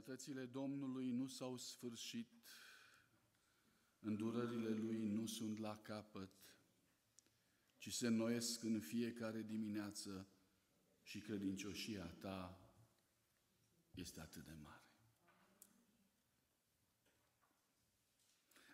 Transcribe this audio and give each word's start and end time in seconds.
Bunătățile 0.00 0.44
Domnului 0.44 1.10
nu 1.10 1.26
s-au 1.26 1.56
sfârșit, 1.56 2.28
îndurările 3.98 4.68
Lui 4.68 5.06
nu 5.06 5.26
sunt 5.26 5.58
la 5.58 5.78
capăt, 5.78 6.30
ci 7.78 7.92
se 7.92 8.06
înnoiesc 8.06 8.62
în 8.62 8.80
fiecare 8.80 9.42
dimineață 9.42 10.28
și 11.02 11.20
credincioșia 11.20 12.06
Ta 12.06 12.60
este 13.94 14.20
atât 14.20 14.44
de 14.44 14.54
mare. 14.62 14.84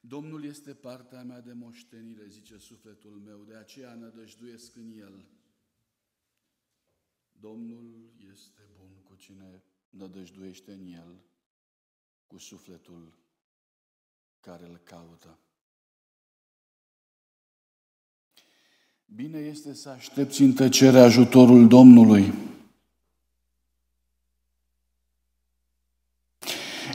Domnul 0.00 0.44
este 0.44 0.74
partea 0.74 1.22
mea 1.22 1.40
de 1.40 1.52
moștenire, 1.52 2.28
zice 2.28 2.58
sufletul 2.58 3.20
meu, 3.20 3.44
de 3.44 3.54
aceea 3.54 3.94
nădăjduiesc 3.94 4.76
în 4.76 4.90
El. 4.90 5.28
Domnul 7.32 8.14
este 8.18 8.68
bun 8.76 9.02
cu 9.02 9.14
cine 9.14 9.64
nădăjduiește 9.98 10.72
în 10.72 10.92
El 10.92 11.24
cu 12.26 12.38
sufletul 12.38 13.12
care 14.40 14.64
îl 14.64 14.80
caută. 14.84 15.38
Bine 19.14 19.38
este 19.38 19.74
să 19.74 19.88
aștepți 19.88 20.42
în 20.42 20.52
tăcere 20.52 21.00
ajutorul 21.00 21.68
Domnului. 21.68 22.32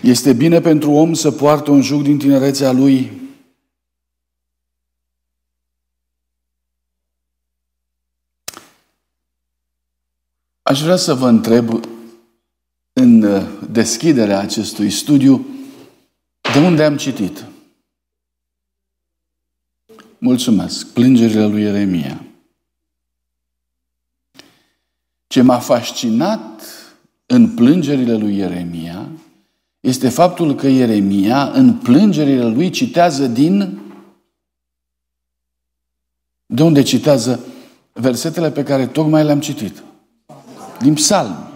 Este 0.02 0.34
bine 0.34 0.62
pentru 0.62 0.92
om 0.92 1.14
să 1.14 1.32
poartă 1.32 1.72
un 1.72 1.82
juc 1.82 2.02
din 2.02 2.18
tinerețea 2.18 2.72
lui. 2.72 3.20
Aș 10.62 10.82
vrea 10.82 10.96
să 10.96 11.14
vă 11.14 11.28
întreb 11.28 11.91
în 13.02 13.22
uh, 13.22 13.44
deschiderea 13.70 14.40
acestui 14.40 14.90
studiu, 14.90 15.46
de 16.54 16.60
unde 16.60 16.84
am 16.84 16.98
citit? 16.98 17.46
Mulțumesc. 20.18 20.88
Plângerile 20.88 21.46
lui 21.46 21.62
Ieremia. 21.62 22.26
Ce 25.28 25.42
m-a 25.42 25.60
fascinat 25.60 26.64
în 27.26 27.50
plângerile 27.56 28.16
lui 28.16 28.38
Ieremia 28.38 29.10
este 29.80 30.10
faptul 30.10 30.56
că 30.56 30.68
Ieremia, 30.68 31.52
în 31.52 31.74
plângerile 31.74 32.48
lui, 32.48 32.70
citează 32.70 33.28
din. 33.28 33.82
De 36.46 36.64
unde 36.64 36.82
citează 36.82 37.40
versetele 37.94 38.52
pe 38.52 38.64
care 38.64 38.88
tocmai 38.88 39.24
le-am 39.24 39.40
citit? 39.40 39.84
Din 40.80 40.94
psalmi. 40.94 41.51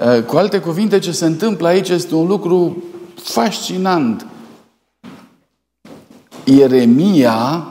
Eh, 0.00 0.22
cu 0.24 0.36
alte 0.36 0.60
cuvinte, 0.60 0.98
ce 0.98 1.12
se 1.12 1.24
întâmplă 1.24 1.68
aici 1.68 1.88
este 1.88 2.14
un 2.14 2.26
lucru 2.26 2.84
fascinant. 3.14 4.26
Ieremia 6.44 7.66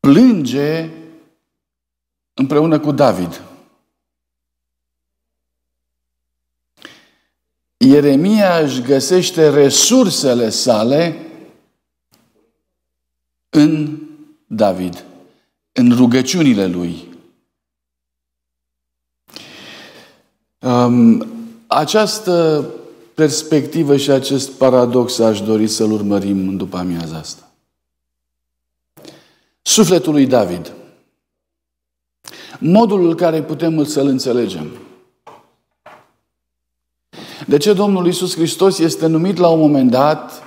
plânge 0.00 0.90
împreună 2.34 2.80
cu 2.80 2.92
David. 2.92 3.42
Ieremia 7.76 8.58
își 8.58 8.82
găsește 8.82 9.48
resursele 9.48 10.48
sale 10.48 11.26
în 13.48 13.98
David, 14.46 15.04
în 15.72 15.96
rugăciunile 15.96 16.66
lui. 16.66 17.07
Um, 20.60 21.26
această 21.66 22.66
perspectivă 23.14 23.96
și 23.96 24.10
acest 24.10 24.50
paradox 24.50 25.18
aș 25.18 25.40
dori 25.40 25.66
să-l 25.66 25.92
urmărim 25.92 26.56
după 26.56 26.76
amiaza 26.76 27.16
asta. 27.16 27.50
Sufletul 29.62 30.12
lui 30.12 30.26
David. 30.26 30.72
Modul 32.58 33.08
în 33.08 33.14
care 33.14 33.42
putem 33.42 33.84
să-l 33.84 34.06
înțelegem. 34.06 34.66
De 37.46 37.56
ce 37.56 37.72
Domnul 37.72 38.06
Isus 38.06 38.34
Hristos 38.34 38.78
este 38.78 39.06
numit 39.06 39.36
la 39.36 39.48
un 39.48 39.60
moment 39.60 39.90
dat 39.90 40.42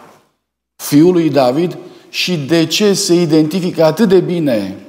Fiul 0.76 1.12
lui 1.12 1.30
David 1.30 1.78
și 2.10 2.38
de 2.38 2.66
ce 2.66 2.94
se 2.94 3.14
identifică 3.14 3.84
atât 3.84 4.10
de 4.10 4.20
bine 4.20 4.86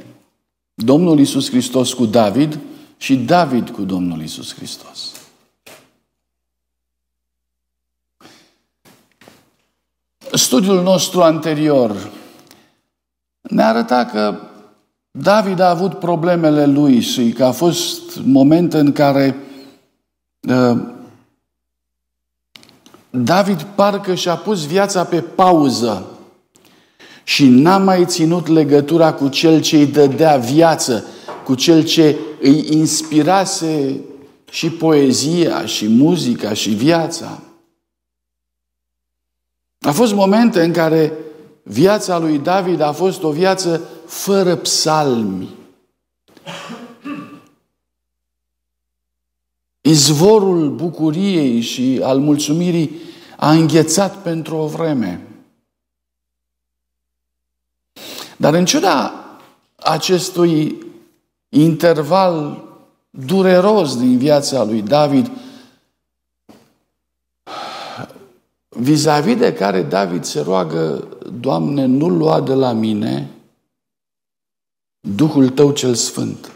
Domnul 0.75 1.19
Isus 1.19 1.50
Hristos 1.50 1.93
cu 1.93 2.05
David 2.05 2.59
și 3.03 3.17
David 3.17 3.71
cu 3.71 3.83
Domnul 3.83 4.23
Isus 4.23 4.55
Hristos? 4.55 5.13
Studiul 10.33 10.83
nostru 10.83 11.23
anterior 11.23 12.11
ne 13.41 13.62
arăta 13.62 14.05
că 14.05 14.41
David 15.11 15.61
a 15.61 15.69
avut 15.69 15.99
problemele 15.99 16.67
lui 16.67 17.01
și 17.01 17.31
că 17.31 17.45
a 17.45 17.51
fost 17.51 18.19
momente 18.25 18.79
în 18.79 18.93
care 18.93 19.37
uh, 20.41 20.79
David 23.11 23.62
parcă 23.62 24.15
și-a 24.15 24.37
pus 24.37 24.67
viața 24.67 25.05
pe 25.05 25.21
pauză 25.21 26.07
și 27.25 27.49
n-a 27.49 27.79
mai 27.79 28.05
ținut 28.07 28.47
legătura 28.47 29.12
cu 29.12 29.29
cel 29.29 29.61
ce 29.61 29.77
îi 29.77 29.87
dădea 29.87 30.37
viață, 30.37 31.05
cu 31.45 31.55
cel 31.55 31.85
ce 31.85 32.17
îi 32.43 32.67
inspirase 32.71 34.01
și 34.51 34.71
poezia, 34.71 35.67
și 35.67 35.89
muzica, 35.89 36.53
și 36.53 36.71
viața. 36.71 37.43
A 39.81 39.93
fost 39.93 40.15
momente 40.15 40.63
în 40.63 40.73
care 40.73 41.13
viața 41.63 42.19
lui 42.19 42.39
David 42.39 42.81
a 42.81 42.93
fost 42.93 43.23
o 43.23 43.31
viață 43.31 43.89
fără 44.07 44.57
psalmi. 44.57 45.49
Izvorul 49.81 50.71
bucuriei 50.71 51.61
și 51.61 52.01
al 52.03 52.19
mulțumirii 52.19 53.01
a 53.37 53.51
înghețat 53.51 54.17
pentru 54.23 54.57
o 54.57 54.67
vreme. 54.67 55.27
Dar 58.37 58.55
în 58.55 58.65
ciuda 58.65 59.15
acestui 59.77 60.91
interval 61.55 62.65
dureros 63.11 63.99
din 63.99 64.19
viața 64.19 64.65
lui 64.65 64.83
David, 64.83 65.31
vis-a-vis 68.69 69.37
de 69.37 69.53
care 69.53 69.83
David 69.83 70.25
se 70.25 70.41
roagă, 70.41 71.09
Doamne, 71.41 71.85
nu 71.85 72.09
lua 72.09 72.41
de 72.41 72.55
la 72.55 72.73
mine 72.73 73.31
Duhul 75.01 75.49
Tău 75.49 75.73
cel 75.73 75.95
Sfânt. 75.95 76.53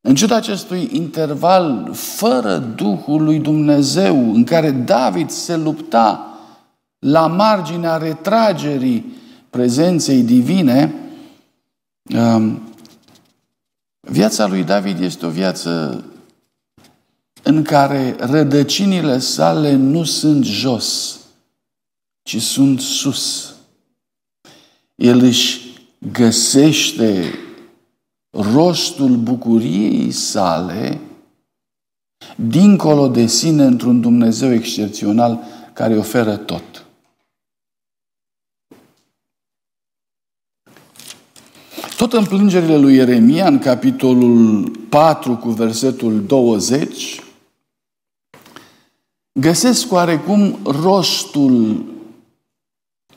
În 0.00 0.14
ciuda 0.14 0.36
acestui 0.36 0.88
interval 0.92 1.92
fără 1.92 2.58
Duhul 2.58 3.22
lui 3.22 3.38
Dumnezeu, 3.38 4.34
în 4.34 4.44
care 4.44 4.70
David 4.70 5.30
se 5.30 5.56
lupta 5.56 6.38
la 6.98 7.26
marginea 7.26 7.96
retragerii 7.96 9.14
prezenței 9.50 10.22
divine, 10.22 10.94
um, 12.14 12.62
viața 14.00 14.46
lui 14.46 14.64
David 14.64 15.00
este 15.00 15.26
o 15.26 15.30
viață 15.30 16.04
în 17.42 17.62
care 17.62 18.16
rădăcinile 18.18 19.18
sale 19.18 19.74
nu 19.74 20.04
sunt 20.04 20.44
jos, 20.44 21.18
ci 22.22 22.42
sunt 22.42 22.80
sus. 22.80 23.54
El 24.94 25.18
își 25.18 25.60
găsește 26.12 27.34
rostul 28.30 29.16
bucuriei 29.16 30.10
sale 30.10 31.00
dincolo 32.36 33.08
de 33.08 33.26
sine 33.26 33.64
într-un 33.64 34.00
Dumnezeu 34.00 34.52
excepțional 34.52 35.40
care 35.72 35.96
oferă 35.96 36.36
tot. 36.36 36.75
Tot 42.08 42.18
în 42.18 42.26
plângerile 42.26 42.76
lui 42.76 42.94
Ieremia, 42.94 43.46
în 43.46 43.58
capitolul 43.58 44.68
4 44.88 45.36
cu 45.36 45.48
versetul 45.48 46.24
20, 46.26 47.22
găsesc 49.40 49.92
oarecum 49.92 50.58
rostul 50.64 51.84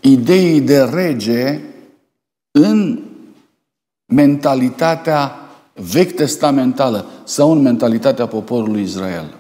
ideii 0.02 0.62
de 0.62 0.80
rege 0.80 1.60
în 2.52 3.04
mentalitatea 4.14 5.36
vechi 5.74 6.16
testamentală 6.16 7.06
sau 7.24 7.52
în 7.52 7.62
mentalitatea 7.62 8.28
poporului 8.28 8.82
Israel. 8.82 9.38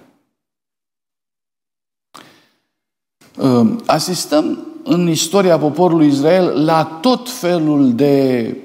Asistăm 3.85 4.67
în 4.83 5.07
istoria 5.07 5.57
poporului 5.57 6.07
Israel 6.07 6.63
la 6.65 6.85
tot 6.85 7.29
felul 7.29 7.95
de 7.95 8.55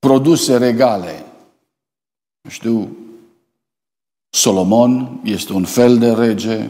produse 0.00 0.56
regale. 0.56 1.24
știu, 2.48 2.96
Solomon 4.30 5.20
este 5.24 5.52
un 5.52 5.64
fel 5.64 5.98
de 5.98 6.12
rege, 6.12 6.68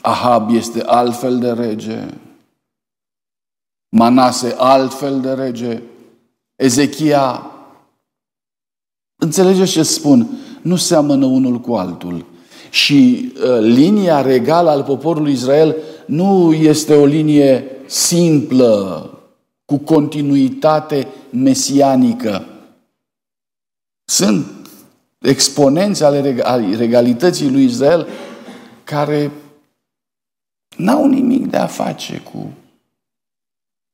Ahab 0.00 0.50
este 0.50 0.82
altfel 0.82 1.38
de 1.38 1.52
rege, 1.52 2.06
Manase 3.96 4.54
altfel 4.58 5.20
de 5.20 5.32
rege, 5.32 5.82
Ezechia, 6.56 7.50
înțelegeți 9.16 9.70
ce 9.70 9.82
spun? 9.82 10.28
Nu 10.62 10.76
seamănă 10.76 11.26
unul 11.26 11.60
cu 11.60 11.74
altul. 11.74 12.24
Și 12.70 13.32
uh, 13.36 13.58
linia 13.60 14.20
regală 14.20 14.70
al 14.70 14.84
poporului 14.84 15.32
Israel 15.32 15.76
nu 16.06 16.52
este 16.52 16.94
o 16.94 17.04
linie 17.04 17.64
simplă, 17.86 19.08
cu 19.74 19.80
continuitate 19.80 21.08
mesianică. 21.30 22.44
Sunt 24.04 24.46
exponenți 25.18 26.04
ale 26.04 26.20
regalității 26.76 27.50
lui 27.50 27.64
Israel 27.64 28.08
care 28.84 29.32
n-au 30.76 31.06
nimic 31.06 31.46
de 31.46 31.56
a 31.56 31.66
face 31.66 32.20
cu 32.20 32.52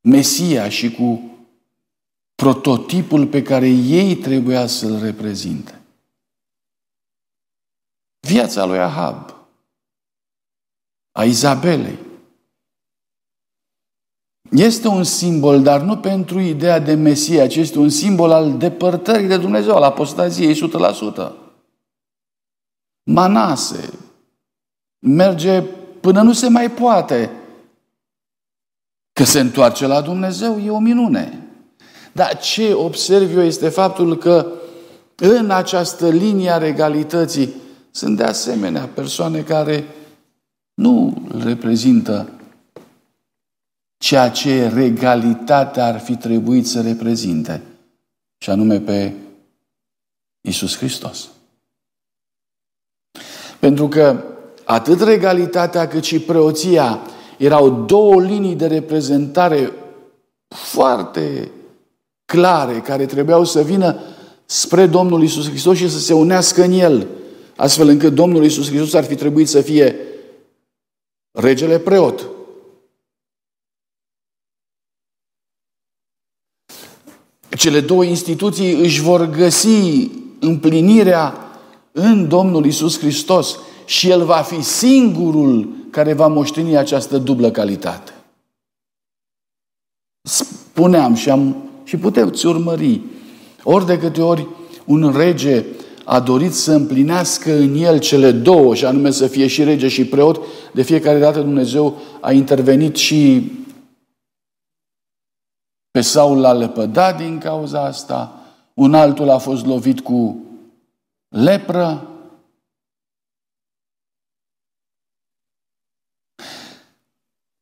Mesia 0.01 0.69
și 0.69 0.91
cu 0.91 1.21
prototipul 2.35 3.27
pe 3.27 3.41
care 3.41 3.67
ei 3.67 4.15
trebuia 4.15 4.67
să-l 4.67 4.99
reprezinte. 4.99 5.81
Viața 8.19 8.65
lui 8.65 8.79
Ahab, 8.79 9.35
a 11.11 11.23
Izabelei, 11.23 11.97
este 14.51 14.87
un 14.87 15.03
simbol, 15.03 15.61
dar 15.61 15.81
nu 15.81 15.97
pentru 15.97 16.39
ideea 16.39 16.79
de 16.79 16.93
Mesia, 16.93 17.47
ci 17.47 17.55
este 17.55 17.79
un 17.79 17.89
simbol 17.89 18.31
al 18.31 18.57
depărtării 18.57 19.27
de 19.27 19.37
Dumnezeu, 19.37 19.75
al 19.75 19.83
apostaziei 19.83 20.69
100%. 21.25 21.31
Manase 23.03 23.89
merge 24.99 25.61
până 25.99 26.21
nu 26.21 26.33
se 26.33 26.49
mai 26.49 26.71
poate. 26.71 27.31
Că 29.13 29.23
se 29.23 29.39
întoarce 29.39 29.87
la 29.87 30.01
Dumnezeu 30.01 30.59
e 30.59 30.69
o 30.69 30.79
minune. 30.79 31.47
Dar 32.11 32.37
ce 32.37 32.73
observ 32.73 33.35
eu 33.35 33.43
este 33.43 33.69
faptul 33.69 34.17
că 34.17 34.51
în 35.15 35.51
această 35.51 36.09
linie 36.09 36.49
a 36.49 36.57
regalității 36.57 37.53
sunt 37.91 38.17
de 38.17 38.23
asemenea 38.23 38.89
persoane 38.93 39.41
care 39.41 39.85
nu 40.73 41.13
reprezintă 41.43 42.29
ceea 44.01 44.29
ce 44.29 44.67
regalitatea 44.67 45.85
ar 45.85 45.99
fi 45.99 46.15
trebuit 46.15 46.67
să 46.67 46.81
reprezinte, 46.81 47.61
și 48.37 48.49
anume 48.49 48.79
pe 48.79 49.13
Isus 50.41 50.77
Hristos. 50.77 51.29
Pentru 53.59 53.87
că 53.87 54.23
atât 54.63 55.01
regalitatea 55.01 55.87
cât 55.87 56.03
și 56.03 56.19
preoția 56.19 56.99
erau 57.37 57.85
două 57.85 58.21
linii 58.21 58.55
de 58.55 58.67
reprezentare 58.67 59.71
foarte 60.47 61.51
clare 62.25 62.79
care 62.79 63.05
trebuiau 63.05 63.43
să 63.43 63.61
vină 63.61 63.99
spre 64.45 64.87
Domnul 64.87 65.23
Isus 65.23 65.49
Hristos 65.49 65.77
și 65.77 65.89
să 65.89 65.99
se 65.99 66.13
unească 66.13 66.63
în 66.63 66.71
El, 66.71 67.07
astfel 67.55 67.87
încât 67.87 68.13
Domnul 68.13 68.43
Isus 68.43 68.67
Hristos 68.67 68.93
ar 68.93 69.03
fi 69.03 69.15
trebuit 69.15 69.47
să 69.47 69.61
fie 69.61 69.95
regele 71.31 71.79
preot. 71.79 72.25
Cele 77.61 77.79
două 77.79 78.03
instituții 78.03 78.73
își 78.73 79.01
vor 79.01 79.29
găsi 79.29 80.09
împlinirea 80.39 81.33
în 81.91 82.27
Domnul 82.27 82.65
Isus 82.65 82.99
Hristos 82.99 83.57
și 83.85 84.09
El 84.09 84.23
va 84.23 84.35
fi 84.35 84.61
singurul 84.61 85.69
care 85.89 86.13
va 86.13 86.27
moșteni 86.27 86.77
această 86.77 87.17
dublă 87.17 87.51
calitate. 87.51 88.11
Spuneam 90.21 91.13
și, 91.13 91.29
am, 91.29 91.55
și 91.83 91.97
puteți 91.97 92.45
urmări, 92.45 93.01
ori 93.63 93.85
de 93.85 93.97
câte 93.97 94.21
ori 94.21 94.47
un 94.85 95.13
rege 95.17 95.65
a 96.03 96.19
dorit 96.19 96.53
să 96.53 96.71
împlinească 96.71 97.53
în 97.57 97.75
el 97.75 97.99
cele 97.99 98.31
două, 98.31 98.75
și 98.75 98.85
anume 98.85 99.11
să 99.11 99.27
fie 99.27 99.47
și 99.47 99.63
rege 99.63 99.87
și 99.87 100.05
preot, 100.05 100.41
de 100.73 100.81
fiecare 100.81 101.19
dată 101.19 101.39
Dumnezeu 101.39 101.97
a 102.19 102.31
intervenit 102.31 102.95
și 102.95 103.51
pe 105.91 106.01
Saul 106.01 106.39
l-a 106.39 106.53
lepădat 106.53 107.17
din 107.17 107.37
cauza 107.37 107.85
asta, 107.85 108.35
un 108.73 108.93
altul 108.93 109.29
a 109.29 109.37
fost 109.37 109.65
lovit 109.65 109.99
cu 109.99 110.35
lepră, 111.27 112.05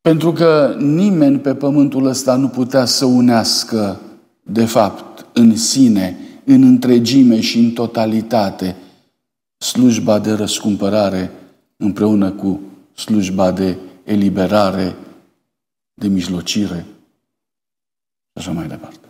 Pentru 0.01 0.31
că 0.31 0.75
nimeni 0.79 1.39
pe 1.39 1.55
pământul 1.55 2.05
ăsta 2.05 2.35
nu 2.35 2.47
putea 2.47 2.85
să 2.85 3.05
unească, 3.05 3.99
de 4.43 4.65
fapt, 4.65 5.25
în 5.33 5.55
sine, 5.55 6.17
în 6.43 6.63
întregime 6.63 7.41
și 7.41 7.59
în 7.59 7.71
totalitate, 7.71 8.75
slujba 9.57 10.19
de 10.19 10.31
răscumpărare 10.31 11.31
împreună 11.77 12.31
cu 12.31 12.59
slujba 12.93 13.51
de 13.51 13.77
eliberare, 14.03 14.95
de 15.93 16.07
mijlocire. 16.07 16.85
și 16.85 16.98
așa 18.39 18.51
mai 18.51 18.67
departe. 18.67 19.07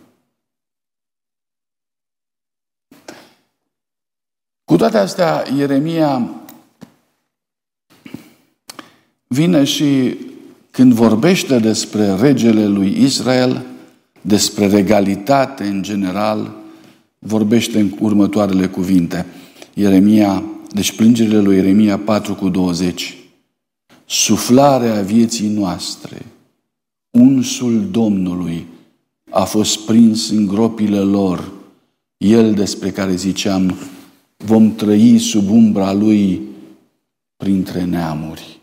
Cu 4.64 4.76
toate 4.76 4.98
astea, 4.98 5.44
Ieremia 5.56 6.30
vine 9.26 9.64
și 9.64 10.16
când 10.70 10.92
vorbește 10.92 11.58
despre 11.58 12.14
regele 12.14 12.66
lui 12.66 13.02
Israel, 13.02 13.66
despre 14.20 14.66
regalitate 14.66 15.64
în 15.64 15.82
general, 15.82 16.54
vorbește 17.18 17.80
în 17.80 17.92
următoarele 18.00 18.68
cuvinte. 18.68 19.26
Ieremia, 19.74 20.42
deci 20.70 20.96
plângerile 20.96 21.40
lui 21.40 21.56
Ieremia 21.56 21.98
4 21.98 22.34
cu 22.34 22.48
20. 22.48 23.16
Suflarea 24.06 25.02
vieții 25.02 25.48
noastre, 25.48 26.26
unsul 27.10 27.90
Domnului, 27.90 28.66
a 29.30 29.44
fost 29.44 29.86
prins 29.86 30.30
în 30.30 30.46
gropile 30.46 31.00
lor, 31.00 31.52
el 32.16 32.54
despre 32.54 32.90
care 32.90 33.14
ziceam, 33.14 33.74
vom 34.36 34.74
trăi 34.74 35.18
sub 35.18 35.50
umbra 35.50 35.92
lui 35.92 36.40
printre 37.36 37.84
neamuri. 37.84 38.60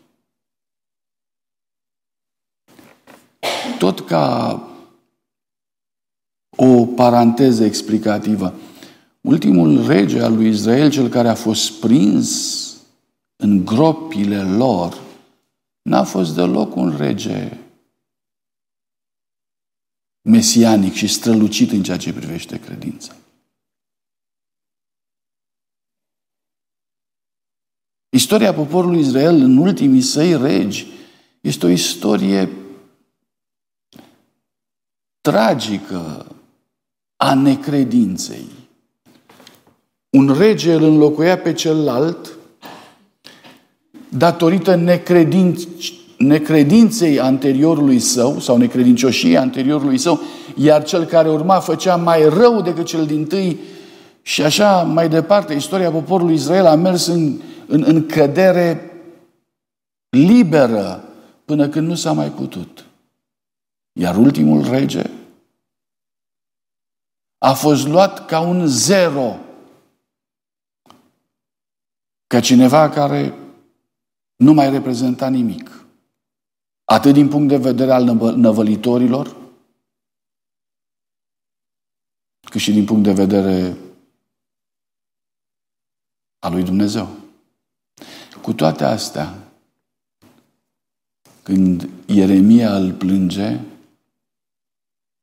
tot 3.77 3.99
ca 3.99 4.61
o 6.57 6.85
paranteză 6.85 7.63
explicativă. 7.63 8.53
Ultimul 9.21 9.87
rege 9.87 10.21
al 10.21 10.35
lui 10.35 10.47
Israel, 10.47 10.89
cel 10.89 11.07
care 11.07 11.27
a 11.27 11.35
fost 11.35 11.71
prins 11.71 12.61
în 13.35 13.65
gropile 13.65 14.41
lor, 14.41 14.97
n-a 15.81 16.03
fost 16.03 16.35
deloc 16.35 16.75
un 16.75 16.95
rege 16.97 17.57
mesianic 20.27 20.93
și 20.93 21.07
strălucit 21.07 21.71
în 21.71 21.83
ceea 21.83 21.97
ce 21.97 22.13
privește 22.13 22.59
credința. 22.59 23.15
Istoria 28.09 28.53
poporului 28.53 28.99
Israel 28.99 29.35
în 29.35 29.57
ultimii 29.57 30.01
săi 30.01 30.37
regi 30.37 30.87
este 31.41 31.65
o 31.65 31.69
istorie 31.69 32.49
tragică 35.21 36.35
a 37.15 37.33
necredinței. 37.33 38.45
Un 40.09 40.33
rege 40.37 40.73
îl 40.73 40.83
înlocuia 40.83 41.37
pe 41.37 41.53
celălalt 41.53 42.37
datorită 44.09 44.75
necredinț- 44.75 46.06
necredinței 46.17 47.19
anteriorului 47.19 47.99
său 47.99 48.39
sau 48.39 48.57
necredincioșiei 48.57 49.37
anteriorului 49.37 49.97
său, 49.97 50.19
iar 50.55 50.83
cel 50.83 51.05
care 51.05 51.29
urma 51.29 51.59
făcea 51.59 51.95
mai 51.95 52.29
rău 52.29 52.61
decât 52.61 52.85
cel 52.85 53.05
din 53.05 53.25
tâi 53.25 53.59
și 54.21 54.43
așa 54.43 54.83
mai 54.83 55.09
departe. 55.09 55.53
Istoria 55.53 55.91
poporului 55.91 56.33
Israel 56.33 56.65
a 56.65 56.75
mers 56.75 57.05
în, 57.05 57.41
în, 57.67 57.83
în 57.87 58.05
cădere 58.05 58.91
liberă 60.09 61.03
până 61.45 61.69
când 61.69 61.87
nu 61.87 61.95
s-a 61.95 62.11
mai 62.11 62.29
putut. 62.29 62.85
Iar 63.93 64.17
ultimul 64.17 64.69
rege 64.69 65.09
a 67.37 67.53
fost 67.53 67.87
luat 67.87 68.25
ca 68.25 68.39
un 68.39 68.65
zero. 68.67 69.35
Ca 72.27 72.39
cineva 72.39 72.89
care 72.89 73.33
nu 74.35 74.53
mai 74.53 74.69
reprezenta 74.69 75.29
nimic. 75.29 75.86
Atât 76.89 77.13
din 77.13 77.27
punct 77.27 77.47
de 77.47 77.57
vedere 77.57 77.91
al 77.91 78.03
năvălitorilor, 78.35 79.35
cât 82.49 82.61
și 82.61 82.71
din 82.71 82.85
punct 82.85 83.03
de 83.03 83.13
vedere 83.13 83.77
al 86.39 86.51
lui 86.51 86.63
Dumnezeu. 86.63 87.09
Cu 88.41 88.53
toate 88.53 88.83
astea, 88.83 89.51
când 91.43 91.89
Ieremia 92.05 92.75
îl 92.75 92.93
plânge, 92.93 93.59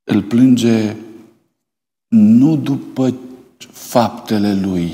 îl 0.05 0.23
plânge 0.23 0.97
nu 2.09 2.57
după 2.57 3.15
faptele 3.71 4.55
lui, 4.61 4.93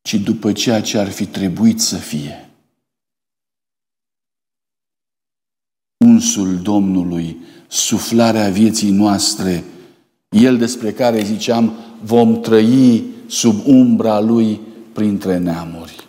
ci 0.00 0.14
după 0.14 0.52
ceea 0.52 0.82
ce 0.82 0.98
ar 0.98 1.08
fi 1.08 1.26
trebuit 1.26 1.80
să 1.80 1.96
fie. 1.96 2.51
Unsul 6.12 6.58
Domnului, 6.62 7.36
suflarea 7.68 8.48
vieții 8.48 8.90
noastre, 8.90 9.64
el 10.28 10.58
despre 10.58 10.92
care 10.92 11.22
ziceam, 11.22 11.72
vom 12.04 12.40
trăi 12.40 13.04
sub 13.26 13.66
umbra 13.66 14.20
lui 14.20 14.60
printre 14.92 15.38
neamuri. 15.38 16.08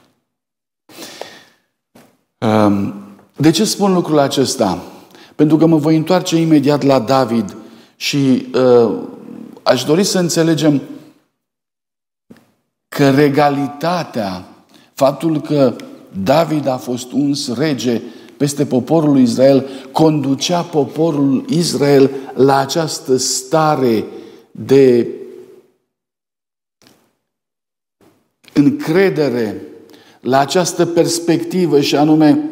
De 3.36 3.52
ce 3.52 3.64
spun 3.64 3.94
lucrul 3.94 4.20
acesta? 4.20 4.84
Pentru 5.36 5.58
că 5.58 5.66
mă 5.66 5.78
voi 5.78 5.96
întoarce 5.96 6.36
imediat 6.36 6.82
la 6.84 7.00
David 7.00 7.56
și 7.96 8.46
uh, 8.54 8.94
aș 9.64 9.84
dori 9.84 10.04
să 10.04 10.20
înțelegem 10.20 10.82
că 12.88 13.10
regalitatea, 13.10 14.46
faptul 14.94 15.42
că 15.42 15.76
David 16.24 16.68
a 16.68 16.78
fost 16.78 17.12
uns 17.12 17.54
rege 17.54 18.02
peste 18.44 18.66
poporul 18.66 19.12
lui 19.12 19.22
Israel, 19.22 19.66
conducea 19.92 20.62
poporul 20.62 21.46
Israel 21.50 22.10
la 22.34 22.58
această 22.58 23.18
stare 23.18 24.06
de 24.52 25.08
încredere, 28.54 29.62
la 30.22 30.40
această 30.40 30.86
perspectivă 30.86 31.80
și 31.80 31.96
anume 31.96 32.50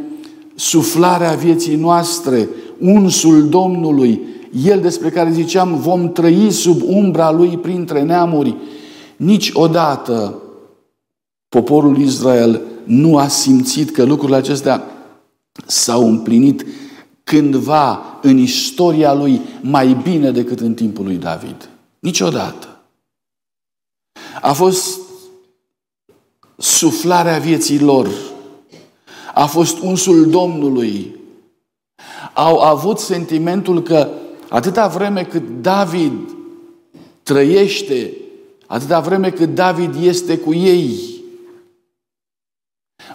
suflarea 0.56 1.34
vieții 1.34 1.76
noastre, 1.76 2.50
unsul 2.80 3.50
Domnului, 3.50 4.22
El 4.66 4.80
despre 4.82 5.10
care 5.10 5.32
ziceam 5.32 5.80
vom 5.80 6.12
trăi 6.12 6.52
sub 6.52 6.82
umbra 6.86 7.32
Lui 7.32 7.58
printre 7.58 8.02
neamuri, 8.02 8.56
niciodată 9.16 10.42
poporul 11.50 11.98
Israel 11.98 12.62
nu 12.84 13.18
a 13.18 13.28
simțit 13.28 13.92
că 13.92 14.04
lucrurile 14.04 14.38
acestea 14.38 14.91
s-au 15.66 16.08
împlinit 16.08 16.66
cândva 17.24 18.20
în 18.22 18.38
istoria 18.38 19.14
lui 19.14 19.42
mai 19.62 19.94
bine 19.94 20.32
decât 20.32 20.60
în 20.60 20.74
timpul 20.74 21.06
lui 21.06 21.16
David. 21.16 21.70
Niciodată. 22.00 22.82
A 24.42 24.54
fost 24.54 25.00
suflarea 26.58 27.38
vieții 27.38 27.80
lor. 27.80 28.10
A 29.34 29.46
fost 29.46 29.80
unsul 29.80 30.30
Domnului. 30.30 31.16
Au 32.34 32.60
avut 32.60 33.00
sentimentul 33.00 33.82
că 33.82 34.10
atâta 34.50 34.88
vreme 34.88 35.24
cât 35.24 35.62
David 35.62 36.14
trăiește, 37.24 38.14
atâta 38.68 39.00
vreme 39.00 39.30
cât 39.30 39.56
David 39.56 39.96
este 40.04 40.38
cu 40.38 40.54
ei, 40.54 41.21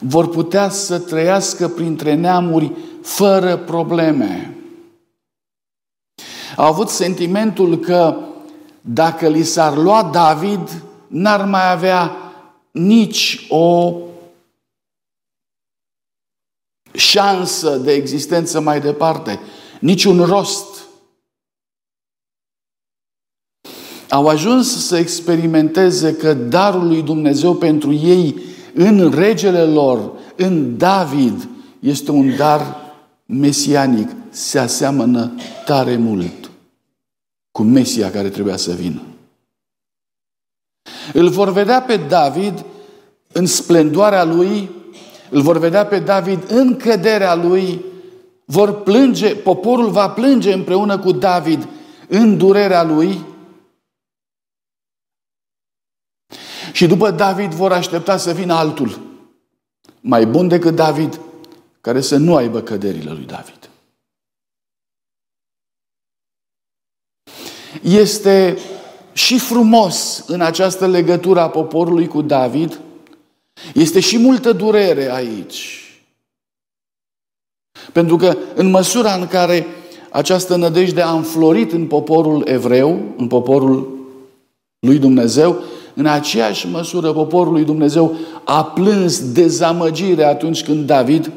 vor 0.00 0.28
putea 0.28 0.68
să 0.68 0.98
trăiască 0.98 1.68
printre 1.68 2.14
neamuri 2.14 2.72
fără 3.02 3.56
probleme. 3.56 4.56
Au 6.56 6.66
avut 6.66 6.88
sentimentul 6.88 7.78
că 7.78 8.16
dacă 8.80 9.28
li 9.28 9.42
s-ar 9.42 9.76
lua 9.76 10.02
David, 10.02 10.82
n-ar 11.06 11.44
mai 11.44 11.70
avea 11.70 12.16
nici 12.70 13.46
o 13.48 13.94
șansă 16.92 17.76
de 17.76 17.92
existență 17.92 18.60
mai 18.60 18.80
departe, 18.80 19.40
niciun 19.80 20.24
rost. 20.24 20.84
Au 24.08 24.28
ajuns 24.28 24.86
să 24.86 24.96
experimenteze 24.96 26.14
că 26.14 26.34
darul 26.34 26.86
lui 26.86 27.02
Dumnezeu 27.02 27.54
pentru 27.54 27.92
ei 27.92 28.40
în 28.78 29.10
regele 29.14 29.62
lor, 29.62 30.10
în 30.36 30.78
David, 30.78 31.48
este 31.80 32.10
un 32.10 32.36
dar 32.36 32.76
mesianic. 33.26 34.08
Se 34.30 34.58
aseamănă 34.58 35.32
tare 35.64 35.96
mult 35.96 36.50
cu 37.50 37.62
Mesia 37.62 38.10
care 38.10 38.28
trebuia 38.28 38.56
să 38.56 38.72
vină. 38.72 39.02
Îl 41.12 41.28
vor 41.28 41.52
vedea 41.52 41.82
pe 41.82 41.96
David 42.08 42.64
în 43.32 43.46
splendoarea 43.46 44.24
lui, 44.24 44.70
îl 45.30 45.40
vor 45.40 45.58
vedea 45.58 45.86
pe 45.86 45.98
David 45.98 46.50
în 46.50 46.76
căderea 46.76 47.34
lui, 47.34 47.84
vor 48.44 48.82
plânge, 48.82 49.34
poporul 49.34 49.90
va 49.90 50.08
plânge 50.08 50.52
împreună 50.52 50.98
cu 50.98 51.12
David 51.12 51.68
în 52.08 52.36
durerea 52.36 52.82
lui. 52.84 53.24
Și 56.76 56.86
după 56.86 57.10
David 57.10 57.52
vor 57.52 57.72
aștepta 57.72 58.16
să 58.16 58.32
vină 58.32 58.54
altul, 58.54 59.00
mai 60.00 60.26
bun 60.26 60.48
decât 60.48 60.74
David, 60.74 61.20
care 61.80 62.00
să 62.00 62.16
nu 62.16 62.34
aibă 62.34 62.60
căderile 62.60 63.10
lui 63.10 63.24
David. 63.24 63.70
Este 67.82 68.58
și 69.12 69.38
frumos 69.38 70.24
în 70.26 70.40
această 70.40 70.86
legătură 70.86 71.40
a 71.40 71.48
poporului 71.48 72.06
cu 72.06 72.22
David, 72.22 72.80
este 73.74 74.00
și 74.00 74.18
multă 74.18 74.52
durere 74.52 75.12
aici. 75.12 75.82
Pentru 77.92 78.16
că 78.16 78.36
în 78.54 78.70
măsura 78.70 79.14
în 79.14 79.26
care 79.26 79.66
această 80.10 80.56
nădejde 80.56 81.02
a 81.02 81.12
înflorit 81.12 81.72
în 81.72 81.86
poporul 81.86 82.46
evreu, 82.48 83.14
în 83.16 83.26
poporul 83.26 84.08
lui 84.78 84.98
Dumnezeu, 84.98 85.62
în 85.96 86.06
aceeași 86.06 86.66
măsură 86.66 87.12
poporul 87.12 87.52
lui 87.52 87.64
Dumnezeu 87.64 88.16
a 88.44 88.64
plâns 88.64 89.32
dezamăgire 89.32 90.24
atunci 90.24 90.64
când 90.64 90.86
David 90.86 91.32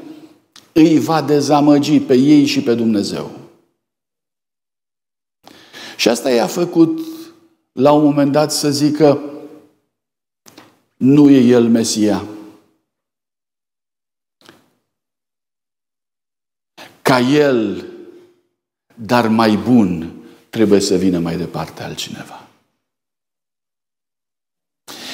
îi 0.73 0.99
va 0.99 1.21
dezamăgi 1.21 1.99
pe 1.99 2.13
ei 2.13 2.45
și 2.45 2.61
pe 2.61 2.73
Dumnezeu. 2.73 3.31
Și 5.97 6.09
asta 6.09 6.31
i-a 6.31 6.47
făcut 6.47 6.99
la 7.71 7.91
un 7.91 8.03
moment 8.03 8.31
dat 8.31 8.51
să 8.51 8.71
zică 8.71 9.21
nu 10.97 11.29
e 11.29 11.39
El 11.39 11.69
Mesia. 11.69 12.25
Ca 17.01 17.19
El, 17.19 17.85
dar 18.95 19.27
mai 19.27 19.55
bun, 19.55 20.11
trebuie 20.49 20.79
să 20.79 20.95
vină 20.95 21.19
mai 21.19 21.37
departe 21.37 21.83
altcineva. 21.83 22.38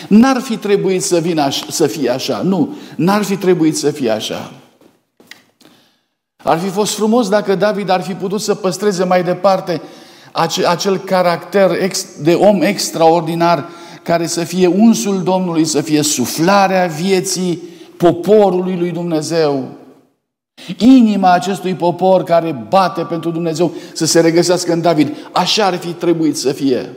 N-ar 0.07 0.41
fi 0.41 0.57
trebuit 0.57 1.03
să 1.03 1.19
vină 1.19 1.41
așa, 1.41 1.65
să 1.69 1.87
fie 1.87 2.09
așa. 2.09 2.41
Nu, 2.41 2.75
n-ar 2.95 3.23
fi 3.23 3.35
trebuit 3.35 3.77
să 3.77 3.91
fie 3.91 4.09
așa. 4.09 4.51
Ar 6.37 6.59
fi 6.59 6.69
fost 6.69 6.95
frumos 6.95 7.29
dacă 7.29 7.55
David 7.55 7.89
ar 7.89 8.01
fi 8.01 8.13
putut 8.13 8.41
să 8.41 8.55
păstreze 8.55 9.03
mai 9.03 9.23
departe 9.23 9.81
acel 10.67 10.97
caracter 10.97 11.91
de 12.21 12.33
om 12.33 12.61
extraordinar 12.61 13.69
care 14.03 14.27
să 14.27 14.43
fie 14.43 14.67
unsul 14.67 15.23
Domnului, 15.23 15.65
să 15.65 15.81
fie 15.81 16.01
suflarea 16.01 16.85
vieții 16.85 17.63
poporului 17.97 18.77
lui 18.77 18.91
Dumnezeu. 18.91 19.67
Inima 20.77 21.31
acestui 21.31 21.73
popor 21.73 22.23
care 22.23 22.65
bate 22.69 23.01
pentru 23.01 23.29
Dumnezeu 23.29 23.73
să 23.93 24.05
se 24.05 24.19
regăsească 24.19 24.73
în 24.73 24.81
David. 24.81 25.15
Așa 25.31 25.65
ar 25.65 25.75
fi 25.75 25.91
trebuit 25.91 26.37
să 26.37 26.51
fie. 26.51 26.89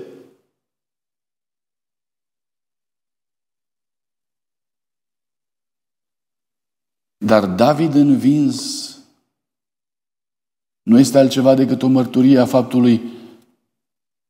Dar 7.29 7.47
David 7.47 7.95
învins 7.95 8.89
nu 10.83 10.99
este 10.99 11.19
altceva 11.19 11.55
decât 11.55 11.83
o 11.83 11.87
mărturie 11.87 12.39
a 12.39 12.47
faptului 12.47 13.03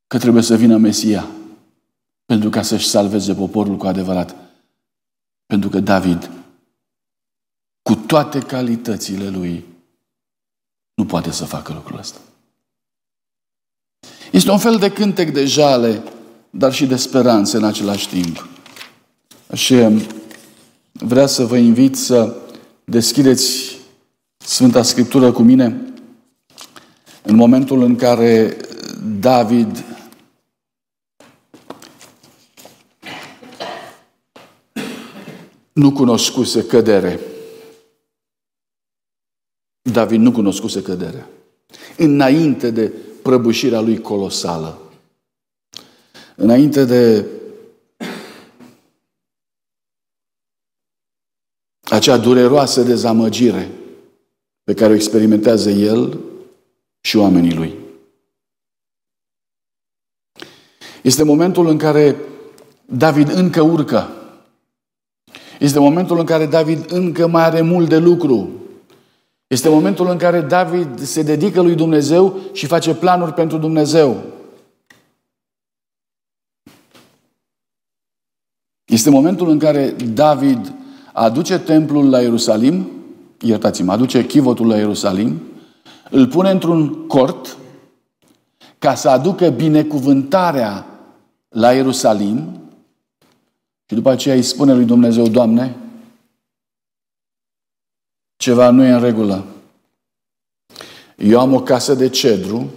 că 0.06 0.18
trebuie 0.18 0.42
să 0.42 0.56
vină 0.56 0.76
Mesia 0.76 1.26
pentru 2.24 2.50
ca 2.50 2.62
să-și 2.62 2.88
salveze 2.88 3.34
poporul 3.34 3.76
cu 3.76 3.86
adevărat. 3.86 4.36
Pentru 5.46 5.68
că 5.68 5.80
David, 5.80 6.30
cu 7.82 7.94
toate 7.94 8.38
calitățile 8.38 9.28
lui, 9.28 9.64
nu 10.94 11.06
poate 11.06 11.30
să 11.30 11.44
facă 11.44 11.72
lucrul 11.72 11.98
ăsta. 11.98 12.18
Este 14.32 14.50
un 14.50 14.58
fel 14.58 14.76
de 14.76 14.92
cântec 14.92 15.32
de 15.32 15.44
jale, 15.44 16.02
dar 16.50 16.72
și 16.72 16.86
de 16.86 16.96
speranță 16.96 17.56
în 17.56 17.64
același 17.64 18.08
timp. 18.08 18.48
Și 19.54 20.06
vrea 20.92 21.26
să 21.26 21.44
vă 21.44 21.56
invit 21.56 21.96
să 21.96 22.42
deschideți 22.88 23.76
Sfânta 24.36 24.82
Scriptură 24.82 25.32
cu 25.32 25.42
mine 25.42 25.82
în 27.22 27.36
momentul 27.36 27.82
în 27.82 27.96
care 27.96 28.56
David 29.20 29.84
nu 35.72 35.92
cunoscuse 35.92 36.66
cădere. 36.66 37.20
David 39.82 40.20
nu 40.20 40.32
cunoscuse 40.32 40.82
cădere. 40.82 41.26
Înainte 41.96 42.70
de 42.70 42.92
prăbușirea 43.22 43.80
lui 43.80 44.00
colosală. 44.00 44.78
Înainte 46.36 46.84
de 46.84 47.26
acea 52.12 52.22
dureroasă 52.22 52.82
dezamăgire 52.82 53.70
pe 54.64 54.74
care 54.74 54.92
o 54.92 54.94
experimentează 54.94 55.70
el 55.70 56.18
și 57.00 57.16
oamenii 57.16 57.54
lui. 57.54 57.74
Este 61.02 61.22
momentul 61.22 61.66
în 61.66 61.78
care 61.78 62.16
David 62.84 63.30
încă 63.30 63.62
urcă. 63.62 64.08
Este 65.58 65.78
momentul 65.78 66.18
în 66.18 66.24
care 66.24 66.46
David 66.46 66.92
încă 66.92 67.26
mai 67.26 67.42
are 67.42 67.60
mult 67.60 67.88
de 67.88 67.98
lucru. 67.98 68.50
Este 69.46 69.68
momentul 69.68 70.08
în 70.08 70.18
care 70.18 70.40
David 70.40 71.00
se 71.00 71.22
dedică 71.22 71.60
lui 71.60 71.74
Dumnezeu 71.74 72.38
și 72.52 72.66
face 72.66 72.94
planuri 72.94 73.32
pentru 73.32 73.58
Dumnezeu. 73.58 74.22
Este 78.84 79.10
momentul 79.10 79.48
în 79.48 79.58
care 79.58 79.90
David 79.90 80.72
aduce 81.18 81.58
templul 81.58 82.10
la 82.10 82.20
Ierusalim, 82.20 82.90
iertați-mă, 83.40 83.92
aduce 83.92 84.26
chivotul 84.26 84.66
la 84.66 84.76
Ierusalim, 84.76 85.40
îl 86.10 86.26
pune 86.26 86.50
într-un 86.50 87.06
cort 87.06 87.56
ca 88.78 88.94
să 88.94 89.08
aducă 89.08 89.48
binecuvântarea 89.48 90.86
la 91.48 91.72
Ierusalim 91.72 92.60
și 93.86 93.94
după 93.94 94.10
aceea 94.10 94.34
îi 94.34 94.42
spune 94.42 94.74
lui 94.74 94.84
Dumnezeu, 94.84 95.28
Doamne, 95.28 95.76
ceva 98.36 98.70
nu 98.70 98.84
e 98.84 98.90
în 98.90 99.00
regulă. 99.00 99.44
Eu 101.16 101.40
am 101.40 101.54
o 101.54 101.60
casă 101.60 101.94
de 101.94 102.08
cedru 102.08 102.70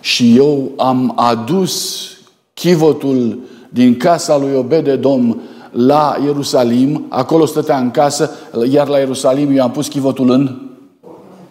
și 0.00 0.36
eu 0.36 0.72
am 0.76 1.12
adus 1.18 2.06
chivotul 2.54 3.38
din 3.68 3.96
casa 3.96 4.36
lui 4.36 4.54
Obededom 4.54 5.40
la 5.70 6.16
Ierusalim, 6.24 7.06
acolo 7.08 7.46
stătea 7.46 7.78
în 7.78 7.90
casă, 7.90 8.30
iar 8.70 8.88
la 8.88 8.98
Ierusalim 8.98 9.56
eu 9.56 9.62
am 9.62 9.70
pus 9.70 9.88
chivotul 9.88 10.30
în 10.30 10.70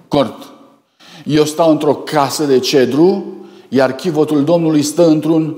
cort. 0.08 0.52
Eu 1.26 1.44
stau 1.44 1.72
într-o 1.72 1.96
casă 1.96 2.46
de 2.46 2.60
cedru, 2.60 3.26
iar 3.70 3.96
chivotul 3.96 4.44
Domnului 4.44 4.82
stă 4.82 5.08
într-un 5.08 5.56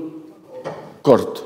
cort. 1.00 1.42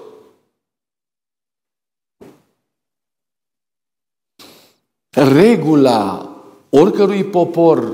Regula 5.11 6.31
oricărui 6.71 7.25
popor, 7.25 7.93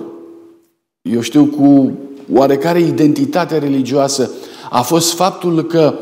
eu 1.03 1.21
știu, 1.21 1.45
cu 1.45 1.93
oarecare 2.33 2.81
identitate 2.81 3.59
religioasă, 3.59 4.31
a 4.71 4.83
fost 4.83 5.13
faptul 5.13 5.63
că 5.63 5.95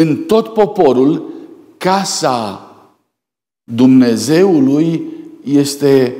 în 0.00 0.24
tot 0.24 0.52
poporul, 0.52 1.32
casa 1.78 2.62
Dumnezeului 3.64 5.02
este 5.44 6.16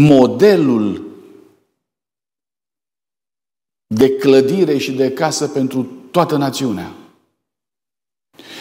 modelul 0.00 1.04
de 3.86 4.16
clădire 4.16 4.78
și 4.78 4.92
de 4.92 5.12
casă 5.12 5.48
pentru 5.48 5.86
toată 6.10 6.36
națiunea. 6.36 6.92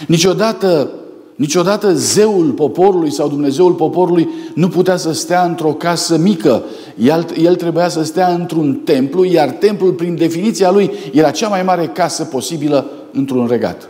Niciodată, 0.08 1.00
niciodată 1.35 1.93
zeul 1.93 2.51
poporului 2.51 3.11
sau 3.11 3.27
Dumnezeul 3.27 3.74
poporului 3.74 4.29
nu 4.55 4.67
putea 4.69 4.98
să 4.98 5.11
stea 5.11 5.45
într-o 5.45 5.74
casă 5.74 6.17
mică. 6.17 6.63
El, 6.98 7.25
el 7.37 7.55
trebuia 7.55 7.87
să 7.87 8.03
stea 8.03 8.33
într-un 8.33 8.75
templu, 8.75 9.24
iar 9.24 9.50
templul, 9.50 9.93
prin 9.93 10.15
definiția 10.15 10.71
lui, 10.71 10.91
era 11.13 11.31
cea 11.31 11.48
mai 11.48 11.63
mare 11.63 11.87
casă 11.87 12.25
posibilă 12.25 12.89
într-un 13.11 13.48
regat. 13.48 13.89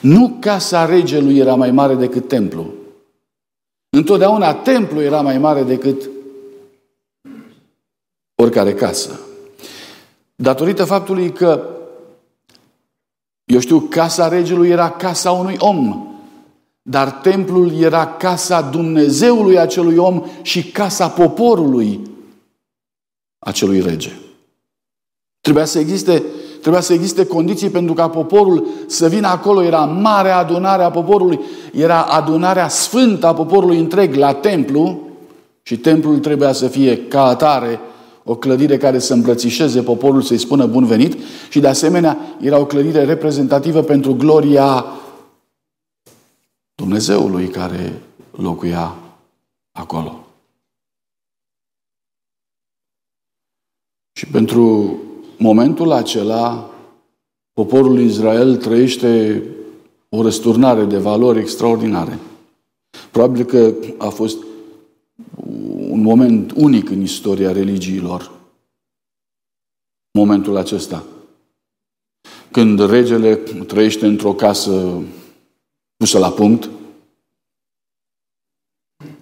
Nu 0.00 0.36
casa 0.40 0.84
regelui 0.84 1.38
era 1.38 1.54
mai 1.54 1.70
mare 1.70 1.94
decât 1.94 2.28
templu. 2.28 2.72
Întotdeauna 3.96 4.54
templu 4.54 5.00
era 5.00 5.20
mai 5.20 5.38
mare 5.38 5.62
decât 5.62 6.10
oricare 8.34 8.74
casă. 8.74 9.20
Datorită 10.34 10.84
faptului 10.84 11.32
că, 11.32 11.68
eu 13.44 13.58
știu, 13.58 13.80
casa 13.80 14.28
regelui 14.28 14.68
era 14.68 14.90
casa 14.90 15.30
unui 15.30 15.56
om, 15.58 16.06
dar 16.82 17.10
templul 17.10 17.80
era 17.80 18.06
casa 18.06 18.60
Dumnezeului 18.60 19.58
acelui 19.58 19.96
om 19.96 20.24
și 20.42 20.70
casa 20.70 21.08
poporului 21.08 22.00
acelui 23.38 23.80
rege. 23.80 24.12
Trebuia 25.40 25.64
să 25.64 25.78
existe, 25.78 26.22
trebuia 26.60 26.80
să 26.80 26.92
existe 26.92 27.26
condiții 27.26 27.70
pentru 27.70 27.94
ca 27.94 28.08
poporul 28.08 28.66
să 28.86 29.08
vină 29.08 29.28
acolo. 29.28 29.62
Era 29.62 29.84
mare 29.84 30.30
adunare 30.30 30.82
a 30.82 30.90
poporului, 30.90 31.40
era 31.72 32.02
adunarea 32.02 32.68
sfântă 32.68 33.26
a 33.26 33.34
poporului 33.34 33.78
întreg 33.78 34.14
la 34.14 34.32
templu 34.32 35.08
și 35.62 35.76
templul 35.76 36.18
trebuia 36.18 36.52
să 36.52 36.68
fie 36.68 37.06
ca 37.06 37.24
atare 37.24 37.80
o 38.24 38.36
clădire 38.36 38.76
care 38.76 38.98
să 38.98 39.12
îmbrățișeze 39.12 39.82
poporul, 39.82 40.22
să-i 40.22 40.38
spună 40.38 40.66
bun 40.66 40.84
venit 40.84 41.16
și 41.50 41.60
de 41.60 41.68
asemenea 41.68 42.18
era 42.40 42.58
o 42.58 42.66
clădire 42.66 43.04
reprezentativă 43.04 43.82
pentru 43.82 44.14
gloria 44.14 44.84
Dumnezeului 46.74 47.48
care 47.48 48.02
locuia 48.30 48.94
acolo. 49.72 50.26
Și 54.12 54.26
pentru 54.26 54.96
momentul 55.38 55.92
acela, 55.92 56.70
poporul 57.52 57.98
Israel 57.98 58.56
trăiește 58.56 59.42
o 60.08 60.22
răsturnare 60.22 60.84
de 60.84 60.98
valori 60.98 61.38
extraordinare. 61.38 62.18
Probabil 63.10 63.44
că 63.44 63.74
a 63.98 64.08
fost 64.08 64.36
un 64.36 64.43
moment 66.04 66.50
unic 66.50 66.90
în 66.90 67.00
istoria 67.00 67.52
religiilor. 67.52 68.32
Momentul 70.18 70.56
acesta. 70.56 71.04
Când 72.50 72.90
regele 72.90 73.36
trăiește 73.66 74.06
într-o 74.06 74.34
casă 74.34 75.02
pusă 75.96 76.18
la 76.18 76.30
punct, 76.30 76.70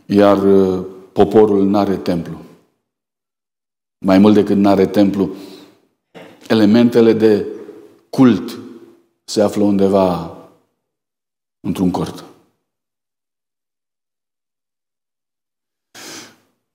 iar 0.07 0.43
uh, 0.43 0.87
poporul 1.13 1.65
nu 1.65 1.79
are 1.79 1.97
templu. 1.97 2.41
Mai 4.05 4.19
mult 4.19 4.35
decât 4.35 4.57
nu 4.57 4.69
are 4.69 4.87
templu, 4.87 5.35
elementele 6.49 7.13
de 7.13 7.47
cult 8.11 8.59
se 9.25 9.43
află 9.43 9.63
undeva 9.63 10.37
într-un 11.61 11.91
cort. 11.91 12.25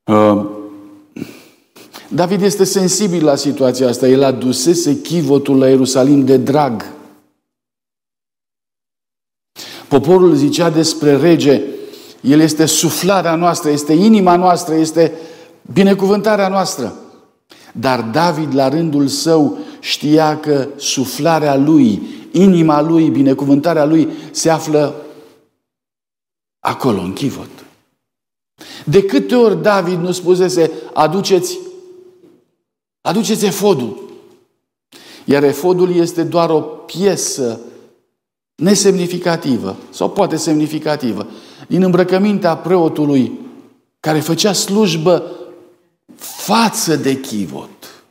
Uh, 0.08 0.46
David 2.10 2.42
este 2.42 2.64
sensibil 2.64 3.24
la 3.24 3.36
situația 3.36 3.88
asta. 3.88 4.08
El 4.08 4.24
adusese 4.24 5.02
chivotul 5.02 5.58
la 5.58 5.70
Ierusalim 5.70 6.26
de 6.26 6.38
drag. 6.38 6.86
Poporul 9.88 10.36
zicea 10.36 10.70
despre 10.70 11.18
rege, 11.18 11.62
el 12.22 12.40
este 12.40 12.66
suflarea 12.66 13.36
noastră, 13.36 13.70
este 13.70 13.94
inima 13.94 14.36
noastră, 14.36 14.74
este 14.74 15.12
binecuvântarea 15.74 16.48
noastră. 16.48 16.96
Dar 17.74 18.02
David, 18.02 18.56
la 18.56 18.70
rândul 18.70 19.08
său, 19.08 19.58
știa 19.80 20.40
că 20.40 20.68
suflarea 20.76 21.56
lui, 21.56 22.02
inima 22.32 22.82
lui, 22.82 23.10
binecuvântarea 23.10 23.86
lui 23.86 24.10
se 24.32 24.50
află 24.50 24.96
acolo, 26.60 27.02
în 27.02 27.14
chivot. 27.14 27.50
De 28.86 29.04
câte 29.04 29.36
ori 29.36 29.62
David 29.62 30.00
nu 30.00 30.12
spusese, 30.12 30.72
aduceți, 30.94 31.58
aduceți 33.08 33.46
efodul. 33.46 34.10
Iar 35.26 35.44
efodul 35.44 35.96
este 35.96 36.24
doar 36.24 36.50
o 36.50 36.60
piesă 36.62 37.60
nesemnificativă, 38.56 39.78
sau 39.90 40.10
poate 40.10 40.36
semnificativă, 40.36 41.28
din 41.68 41.84
îmbrăcămintea 41.84 42.58
preotului 42.58 43.40
care 44.00 44.20
făcea 44.20 44.54
slujbă 44.54 45.32
față 46.16 46.96
de 46.96 47.20
chivot. 47.20 48.04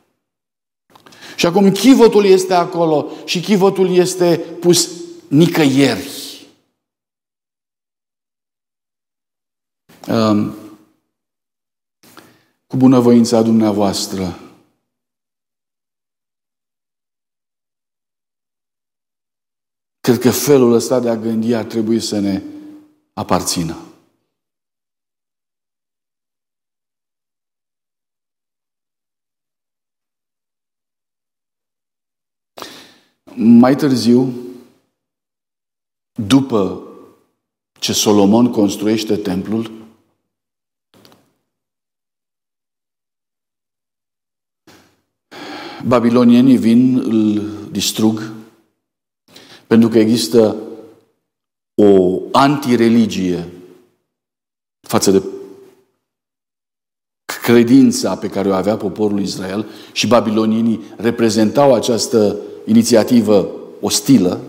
Și 1.35 1.45
acum 1.45 1.71
chivotul 1.71 2.25
este 2.25 2.53
acolo 2.53 3.07
și 3.25 3.39
chivotul 3.39 3.95
este 3.95 4.37
pus 4.59 4.89
nicăieri. 5.27 6.11
Um, 10.07 10.55
cu 12.67 12.77
bunăvoința 12.77 13.41
dumneavoastră, 13.41 14.39
Cred 20.07 20.19
că 20.19 20.31
felul 20.31 20.73
ăsta 20.73 20.99
de 20.99 21.09
a 21.09 21.15
gândi 21.15 21.53
ar 21.53 21.65
trebui 21.65 21.99
să 21.99 22.19
ne 22.19 22.41
aparțină. 23.13 23.77
Mai 33.35 33.75
târziu, 33.75 34.33
după 36.27 36.87
ce 37.79 37.93
Solomon 37.93 38.51
construiește 38.51 39.17
templul, 39.17 39.71
babilonienii 45.85 46.57
vin, 46.57 46.97
îl 46.97 47.41
distrug, 47.71 48.36
pentru 49.67 49.89
că 49.89 49.99
există 49.99 50.55
o 51.81 52.19
antireligie 52.31 53.47
față 54.87 55.11
de 55.11 55.23
credința 57.41 58.15
pe 58.15 58.29
care 58.29 58.49
o 58.49 58.53
avea 58.53 58.77
poporul 58.77 59.19
Israel 59.19 59.65
și 59.91 60.07
babilonienii 60.07 60.81
reprezentau 60.97 61.73
această 61.73 62.37
inițiativă 62.65 63.49
ostilă, 63.81 64.41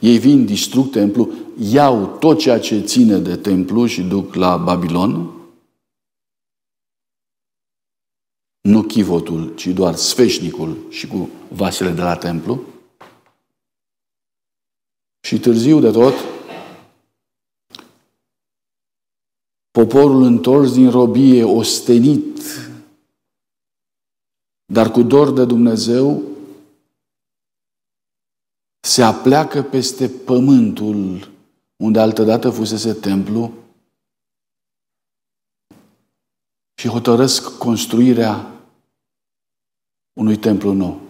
ei 0.00 0.18
vin, 0.18 0.44
distrug 0.44 0.90
templu, 0.90 1.32
iau 1.58 2.16
tot 2.20 2.38
ceea 2.38 2.58
ce 2.58 2.80
ține 2.80 3.18
de 3.18 3.36
templu 3.36 3.86
și 3.86 4.02
duc 4.02 4.34
la 4.34 4.56
Babilon. 4.56 5.30
Nu 8.60 8.82
chivotul, 8.82 9.54
ci 9.54 9.66
doar 9.66 9.94
sfeșnicul 9.94 10.76
și 10.88 11.06
cu 11.06 11.28
vasele 11.48 11.90
de 11.90 12.02
la 12.02 12.16
templu. 12.16 12.60
Și 15.28 15.38
târziu 15.38 15.80
de 15.80 15.90
tot, 15.90 16.14
poporul 19.70 20.22
întors 20.22 20.72
din 20.72 20.90
robie, 20.90 21.44
ostenit, 21.44 22.40
dar 24.72 24.90
cu 24.90 25.02
dor 25.02 25.32
de 25.32 25.44
Dumnezeu, 25.44 26.22
se 28.80 29.02
apleacă 29.02 29.62
peste 29.62 30.08
pământul 30.08 31.30
unde 31.76 32.00
altădată 32.00 32.50
fusese 32.50 32.94
templu 32.94 33.52
și 36.74 36.88
hotărăsc 36.88 37.58
construirea 37.58 38.60
unui 40.12 40.36
templu 40.36 40.72
nou. 40.72 41.00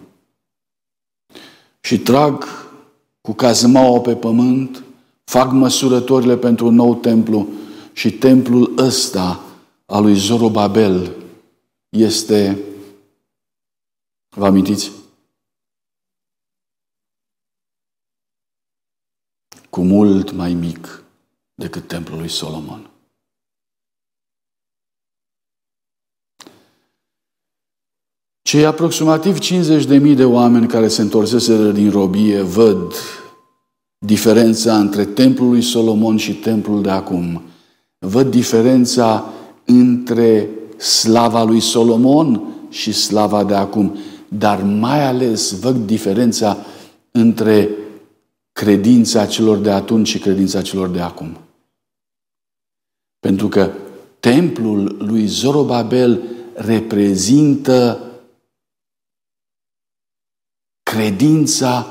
Și 1.81 1.99
trag 1.99 2.43
cu 3.21 3.33
cazmaua 3.33 3.99
pe 3.99 4.15
pământ, 4.15 4.83
fac 5.23 5.51
măsurătorile 5.51 6.37
pentru 6.37 6.67
un 6.67 6.75
nou 6.75 6.95
templu 6.95 7.47
și 7.93 8.11
templul 8.11 8.73
ăsta 8.77 9.43
al 9.85 10.03
lui 10.03 10.15
Zorobabel 10.15 11.15
este, 11.89 12.59
vă 14.35 14.45
amintiți? 14.45 14.91
cu 19.69 19.81
mult 19.81 20.31
mai 20.31 20.53
mic 20.53 21.03
decât 21.53 21.87
templul 21.87 22.17
lui 22.17 22.29
Solomon. 22.29 22.89
Cei 28.49 28.65
aproximativ 28.65 29.37
50.000 29.39 30.15
de 30.15 30.25
oameni 30.25 30.67
care 30.67 30.87
se 30.87 31.01
întorseseră 31.01 31.71
din 31.71 31.89
robie 31.89 32.41
văd 32.41 32.93
diferența 34.05 34.77
între 34.77 35.05
templul 35.05 35.49
lui 35.49 35.61
Solomon 35.61 36.17
și 36.17 36.33
templul 36.33 36.81
de 36.81 36.89
acum. 36.89 37.41
Văd 37.97 38.31
diferența 38.31 39.33
între 39.65 40.49
slava 40.77 41.43
lui 41.43 41.59
Solomon 41.59 42.41
și 42.69 42.91
slava 42.91 43.43
de 43.43 43.53
acum, 43.53 43.97
dar 44.27 44.63
mai 44.63 45.05
ales 45.05 45.59
văd 45.59 45.75
diferența 45.75 46.57
între 47.11 47.69
credința 48.51 49.25
celor 49.25 49.57
de 49.57 49.71
atunci 49.71 50.07
și 50.07 50.19
credința 50.19 50.61
celor 50.61 50.87
de 50.87 50.99
acum. 50.99 51.37
Pentru 53.19 53.47
că 53.47 53.71
templul 54.19 54.95
lui 54.99 55.25
Zorobabel 55.25 56.21
reprezintă 56.53 58.03
credința 60.89 61.87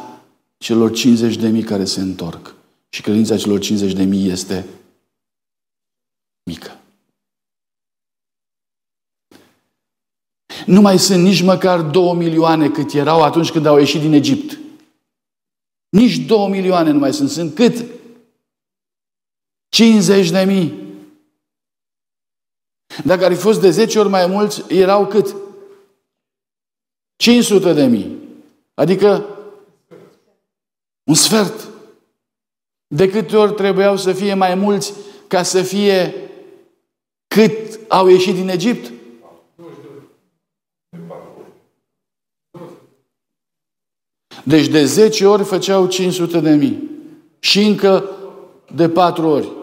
celor 0.57 0.93
50 0.93 1.37
de 1.37 1.49
mii 1.49 1.63
care 1.63 1.85
se 1.85 2.01
întorc. 2.01 2.55
Și 2.89 3.03
credința 3.03 3.37
celor 3.37 3.61
50 3.61 3.93
de 3.93 4.03
mii 4.03 4.29
este 4.29 4.67
mică. 6.43 6.81
Nu 10.67 10.81
mai 10.81 10.99
sunt 10.99 11.23
nici 11.23 11.43
măcar 11.43 11.83
două 11.83 12.15
milioane 12.15 12.71
cât 12.71 12.93
erau 12.93 13.23
atunci 13.23 13.51
când 13.51 13.67
au 13.67 13.79
ieșit 13.79 14.01
din 14.01 14.13
Egipt. 14.13 14.59
Nici 15.89 16.17
două 16.17 16.49
milioane 16.49 16.91
nu 16.91 16.99
mai 16.99 17.13
sunt. 17.13 17.31
Sunt 17.31 17.55
cât? 17.55 17.85
50 19.69 20.31
de 20.31 20.45
mii. 20.45 20.73
Dacă 23.05 23.25
ar 23.25 23.35
fi 23.35 23.41
fost 23.41 23.61
de 23.61 23.71
10 23.71 23.99
ori 23.99 24.09
mai 24.09 24.27
mulți, 24.27 24.65
erau 24.69 25.07
cât? 25.07 25.37
500 27.17 27.73
de 27.73 27.87
mii. 27.87 28.28
Adică 28.79 29.27
un 31.05 31.15
sfert. 31.15 31.69
De 32.87 33.09
câte 33.09 33.37
ori 33.37 33.53
trebuiau 33.55 33.97
să 33.97 34.13
fie 34.13 34.35
mai 34.35 34.55
mulți 34.55 34.93
ca 35.29 35.43
să 35.43 35.63
fie 35.63 36.15
cât 37.27 37.81
au 37.89 38.09
ieșit 38.09 38.35
din 38.35 38.49
Egipt? 38.49 38.93
Deci 44.45 44.69
de 44.69 44.85
10 44.85 45.27
ori 45.27 45.45
făceau 45.45 45.89
500 45.89 46.41
de 46.41 46.55
mii. 46.55 46.91
Și 47.39 47.63
încă 47.63 48.05
de 48.75 48.89
4 48.89 49.27
ori. 49.27 49.59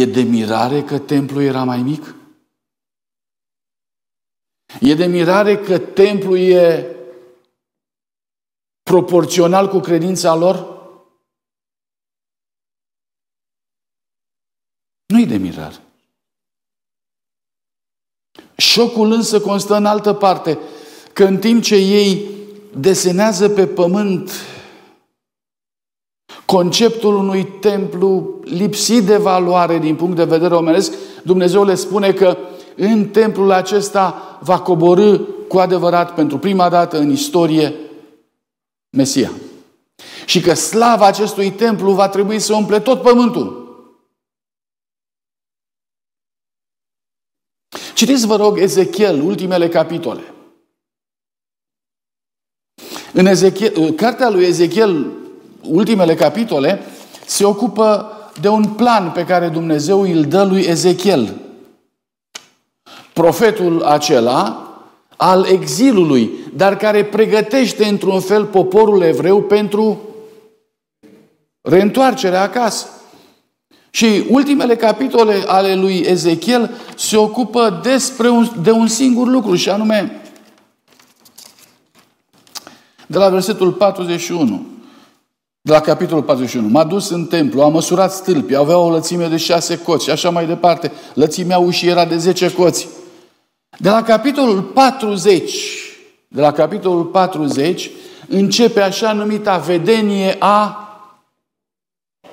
E 0.00 0.01
de 0.12 0.22
mirare 0.22 0.82
că 0.82 0.98
templul 0.98 1.42
era 1.42 1.64
mai 1.64 1.82
mic? 1.82 2.14
E 4.80 4.94
de 4.94 5.06
mirare 5.06 5.58
că 5.58 5.78
templul 5.78 6.38
e 6.38 6.96
proporțional 8.82 9.68
cu 9.68 9.78
credința 9.78 10.34
lor? 10.34 10.70
Nu-i 15.06 15.26
de 15.26 15.36
mirare. 15.36 15.76
Șocul 18.56 19.12
însă 19.12 19.40
constă 19.40 19.76
în 19.76 19.86
altă 19.86 20.12
parte, 20.12 20.58
că 21.12 21.24
în 21.24 21.38
timp 21.38 21.62
ce 21.62 21.74
ei 21.74 22.30
desenează 22.76 23.48
pe 23.48 23.66
pământ 23.66 24.30
conceptul 26.52 27.14
unui 27.14 27.44
templu 27.44 28.40
lipsit 28.44 29.04
de 29.04 29.16
valoare 29.16 29.78
din 29.78 29.96
punct 29.96 30.16
de 30.16 30.24
vedere 30.24 30.54
omenesc, 30.54 30.92
Dumnezeu 31.22 31.64
le 31.64 31.74
spune 31.74 32.12
că 32.12 32.36
în 32.76 33.08
templul 33.08 33.50
acesta 33.50 34.38
va 34.40 34.60
coborâ 34.60 35.18
cu 35.48 35.58
adevărat 35.58 36.14
pentru 36.14 36.38
prima 36.38 36.68
dată 36.68 36.98
în 36.98 37.10
istorie 37.10 37.74
Mesia. 38.96 39.32
Și 40.26 40.40
că 40.40 40.54
slava 40.54 41.06
acestui 41.06 41.50
templu 41.50 41.92
va 41.92 42.08
trebui 42.08 42.38
să 42.38 42.54
umple 42.54 42.80
tot 42.80 43.02
pământul. 43.02 43.60
Citiți, 47.94 48.26
vă 48.26 48.36
rog, 48.36 48.58
Ezechiel, 48.58 49.20
ultimele 49.20 49.68
capitole. 49.68 50.34
În 53.12 53.26
Ezechiel, 53.26 53.92
cartea 53.92 54.30
lui 54.30 54.44
Ezechiel, 54.44 55.20
ultimele 55.62 56.14
capitole, 56.14 56.80
se 57.26 57.44
ocupă 57.44 58.12
de 58.40 58.48
un 58.48 58.64
plan 58.64 59.10
pe 59.10 59.24
care 59.24 59.48
Dumnezeu 59.48 60.00
îl 60.00 60.22
dă 60.22 60.44
lui 60.44 60.60
Ezechiel. 60.60 61.34
Profetul 63.12 63.82
acela 63.82 64.66
al 65.16 65.44
exilului, 65.44 66.30
dar 66.54 66.76
care 66.76 67.04
pregătește 67.04 67.84
într-un 67.84 68.20
fel 68.20 68.44
poporul 68.44 69.02
evreu 69.02 69.42
pentru 69.42 70.00
reîntoarcerea 71.60 72.42
acasă. 72.42 72.86
Și 73.90 74.24
ultimele 74.28 74.76
capitole 74.76 75.42
ale 75.46 75.74
lui 75.74 76.04
Ezechiel 76.06 76.70
se 76.96 77.16
ocupă 77.16 77.80
despre 77.82 78.28
un, 78.28 78.48
de 78.62 78.70
un 78.70 78.86
singur 78.86 79.28
lucru 79.28 79.54
și 79.54 79.70
anume 79.70 80.22
de 83.06 83.18
la 83.18 83.28
versetul 83.28 83.72
41. 83.72 84.71
De 85.64 85.72
la 85.72 85.80
capitolul 85.80 86.22
41. 86.22 86.68
M-a 86.68 86.84
dus 86.84 87.10
în 87.10 87.26
templu, 87.26 87.62
a 87.62 87.68
măsurat 87.68 88.12
stâlpii, 88.12 88.56
avea 88.56 88.78
o 88.78 88.90
lățime 88.90 89.28
de 89.28 89.36
șase 89.36 89.78
coți 89.78 90.04
și 90.04 90.10
așa 90.10 90.30
mai 90.30 90.46
departe. 90.46 90.92
Lățimea 91.14 91.58
ușii 91.58 91.88
era 91.88 92.04
de 92.04 92.16
10 92.16 92.52
coți. 92.52 92.88
De 93.78 93.88
la 93.88 94.02
capitolul 94.02 94.62
40, 94.62 95.54
de 96.28 96.40
la 96.40 96.52
capitolul 96.52 97.04
40, 97.04 97.90
începe 98.28 98.80
așa 98.80 99.12
numita 99.12 99.58
vedenie 99.58 100.36
a 100.38 100.76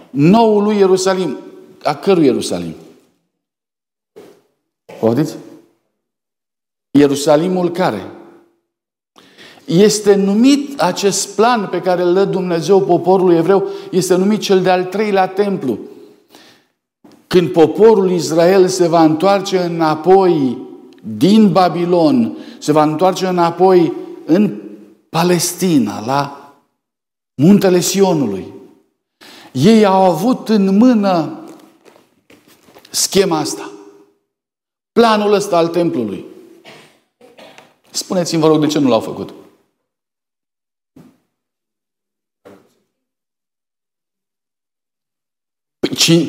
noului 0.10 0.78
Ierusalim. 0.78 1.38
A 1.84 1.96
cărui 1.96 2.26
Ierusalim? 2.26 2.76
Poftiți? 5.00 5.36
Ierusalimul 6.92 7.72
care? 7.72 8.12
Este 9.70 10.16
numit 10.16 10.82
acest 10.82 11.36
plan 11.36 11.68
pe 11.72 11.82
care 11.82 12.02
îl 12.02 12.14
dă 12.14 12.26
Dumnezeu 12.26 12.82
poporului 12.82 13.36
evreu, 13.36 13.68
este 13.92 14.16
numit 14.16 14.40
cel 14.40 14.62
de-al 14.62 14.84
treilea 14.84 15.28
templu. 15.28 15.78
Când 17.28 17.52
poporul 17.52 18.12
Israel 18.12 18.68
se 18.68 18.88
va 18.88 19.04
întoarce 19.04 19.58
înapoi 19.58 20.58
din 21.18 21.52
Babilon, 21.52 22.38
se 22.58 22.72
va 22.72 22.84
întoarce 22.84 23.28
înapoi 23.28 23.94
în 24.26 24.62
Palestina, 25.10 26.06
la 26.06 26.54
muntele 27.42 27.80
Sionului. 27.80 28.54
Ei 29.52 29.86
au 29.86 30.02
avut 30.02 30.50
în 30.50 30.78
mână 30.78 31.40
schema 32.90 33.38
asta. 33.38 33.72
Planul 34.92 35.34
ăsta 35.34 35.58
al 35.58 35.68
templului. 35.68 36.26
Spuneți-mi, 37.90 38.42
vă 38.42 38.48
rog, 38.48 38.60
de 38.60 38.68
ce 38.68 38.80
nu 38.80 38.90
l-au 38.90 39.00
făcut? 39.00 39.34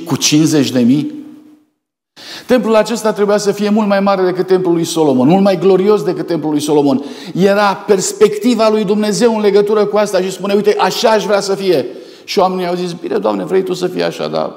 Cu 0.05 0.17
50 0.17 0.71
de 0.71 0.81
mii? 0.81 1.19
Templul 2.47 2.75
acesta 2.75 3.13
trebuia 3.13 3.37
să 3.37 3.53
fie 3.53 3.69
mult 3.69 3.89
mai 3.89 4.01
mare 4.01 4.25
decât 4.25 4.47
templul 4.47 4.75
lui 4.75 4.85
Solomon, 4.85 5.29
mult 5.29 5.43
mai 5.43 5.59
glorios 5.59 6.03
decât 6.03 6.27
templul 6.27 6.51
lui 6.51 6.61
Solomon. 6.61 7.05
Era 7.35 7.75
perspectiva 7.75 8.69
lui 8.69 8.85
Dumnezeu 8.85 9.35
în 9.35 9.41
legătură 9.41 9.87
cu 9.87 9.97
asta 9.97 10.21
și 10.21 10.31
spune, 10.31 10.55
uite, 10.55 10.77
așa 10.79 11.11
aș 11.11 11.25
vrea 11.25 11.41
să 11.41 11.55
fie. 11.55 11.87
Și 12.25 12.39
oamenii 12.39 12.67
au 12.67 12.75
zis, 12.75 12.93
bine, 12.93 13.19
Doamne, 13.19 13.45
vrei 13.45 13.63
Tu 13.63 13.73
să 13.73 13.87
fii 13.87 14.03
așa, 14.03 14.29
dar 14.29 14.57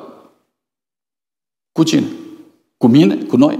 cu 1.71 1.83
cine? 1.83 2.07
Cu 2.77 2.87
mine? 2.87 3.15
Cu 3.15 3.37
noi? 3.37 3.59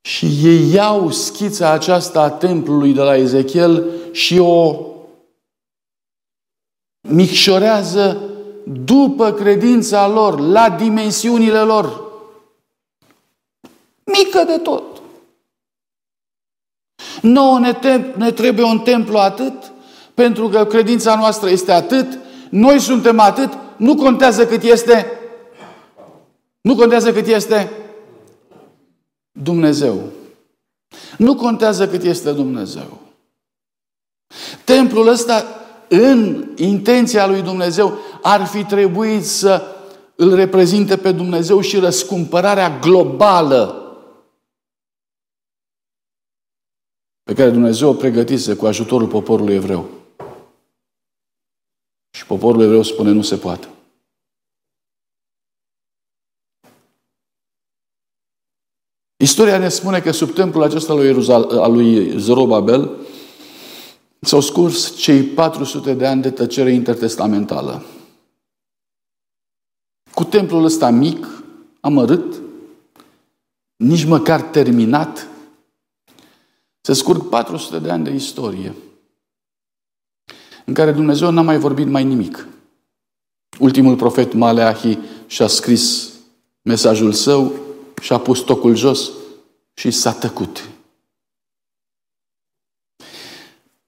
Și 0.00 0.26
ei 0.42 0.72
iau 0.72 1.10
schița 1.10 1.70
aceasta 1.70 2.20
a 2.20 2.30
templului 2.30 2.92
de 2.92 3.00
la 3.00 3.16
Ezechiel 3.16 3.84
și 4.12 4.38
o 4.38 4.86
micșorează 7.08 8.20
după 8.64 9.32
credința 9.32 10.08
lor, 10.08 10.40
la 10.40 10.70
dimensiunile 10.70 11.60
lor. 11.60 12.02
Mică 14.04 14.44
de 14.44 14.58
tot. 14.58 15.02
Nouă 17.22 17.58
ne, 17.58 17.72
te- 17.72 18.12
ne 18.16 18.30
trebuie 18.32 18.64
un 18.64 18.78
templu 18.78 19.18
atât, 19.18 19.72
pentru 20.14 20.48
că 20.48 20.64
credința 20.64 21.16
noastră 21.16 21.48
este 21.48 21.72
atât, 21.72 22.18
noi 22.50 22.80
suntem 22.80 23.18
atât, 23.18 23.52
nu 23.76 23.94
contează 23.94 24.46
cât 24.46 24.62
este, 24.62 25.06
nu 26.60 26.76
contează 26.76 27.12
cât 27.12 27.26
este 27.26 27.70
Dumnezeu. 29.32 30.02
Nu 31.18 31.34
contează 31.34 31.88
cât 31.88 32.02
este 32.02 32.32
Dumnezeu. 32.32 32.98
Templul 34.64 35.08
ăsta, 35.08 35.61
în 35.94 36.52
intenția 36.56 37.26
lui 37.26 37.42
Dumnezeu, 37.42 37.98
ar 38.22 38.46
fi 38.46 38.64
trebuit 38.64 39.24
să 39.24 39.62
îl 40.16 40.34
reprezinte 40.34 40.96
pe 40.96 41.12
Dumnezeu 41.12 41.60
și 41.60 41.78
răscumpărarea 41.78 42.78
globală 42.78 43.76
pe 47.22 47.34
care 47.34 47.50
Dumnezeu 47.50 47.88
o 47.88 47.94
pregătise 47.94 48.56
cu 48.56 48.66
ajutorul 48.66 49.08
poporului 49.08 49.54
evreu. 49.54 49.88
Și 52.10 52.26
poporul 52.26 52.62
evreu 52.62 52.82
spune, 52.82 53.10
nu 53.10 53.22
se 53.22 53.36
poate. 53.36 53.68
Istoria 59.16 59.58
ne 59.58 59.68
spune 59.68 60.00
că 60.00 60.10
sub 60.10 60.30
templul 60.30 60.62
acesta 60.62 60.94
lui 60.94 61.06
Ieruzal, 61.06 61.58
al 61.58 61.72
lui 61.72 62.18
Zorobabel 62.18 63.01
s-au 64.26 64.40
scurs 64.40 64.96
cei 64.96 65.22
400 65.22 65.94
de 65.94 66.06
ani 66.06 66.22
de 66.22 66.30
tăcere 66.30 66.72
intertestamentală. 66.72 67.82
Cu 70.14 70.24
templul 70.24 70.64
ăsta 70.64 70.90
mic, 70.90 71.42
amărât, 71.80 72.40
nici 73.76 74.04
măcar 74.04 74.42
terminat, 74.42 75.28
se 76.80 76.92
scurg 76.92 77.28
400 77.28 77.78
de 77.78 77.90
ani 77.90 78.04
de 78.04 78.10
istorie 78.10 78.74
în 80.64 80.74
care 80.74 80.92
Dumnezeu 80.92 81.30
n-a 81.30 81.42
mai 81.42 81.58
vorbit 81.58 81.86
mai 81.86 82.04
nimic. 82.04 82.46
Ultimul 83.58 83.96
profet 83.96 84.32
Maleahi 84.32 84.98
și-a 85.26 85.46
scris 85.46 86.12
mesajul 86.62 87.12
său 87.12 87.52
și-a 88.00 88.18
pus 88.18 88.40
tocul 88.40 88.74
jos 88.74 89.10
și 89.74 89.90
s-a 89.90 90.12
tăcut. 90.12 90.68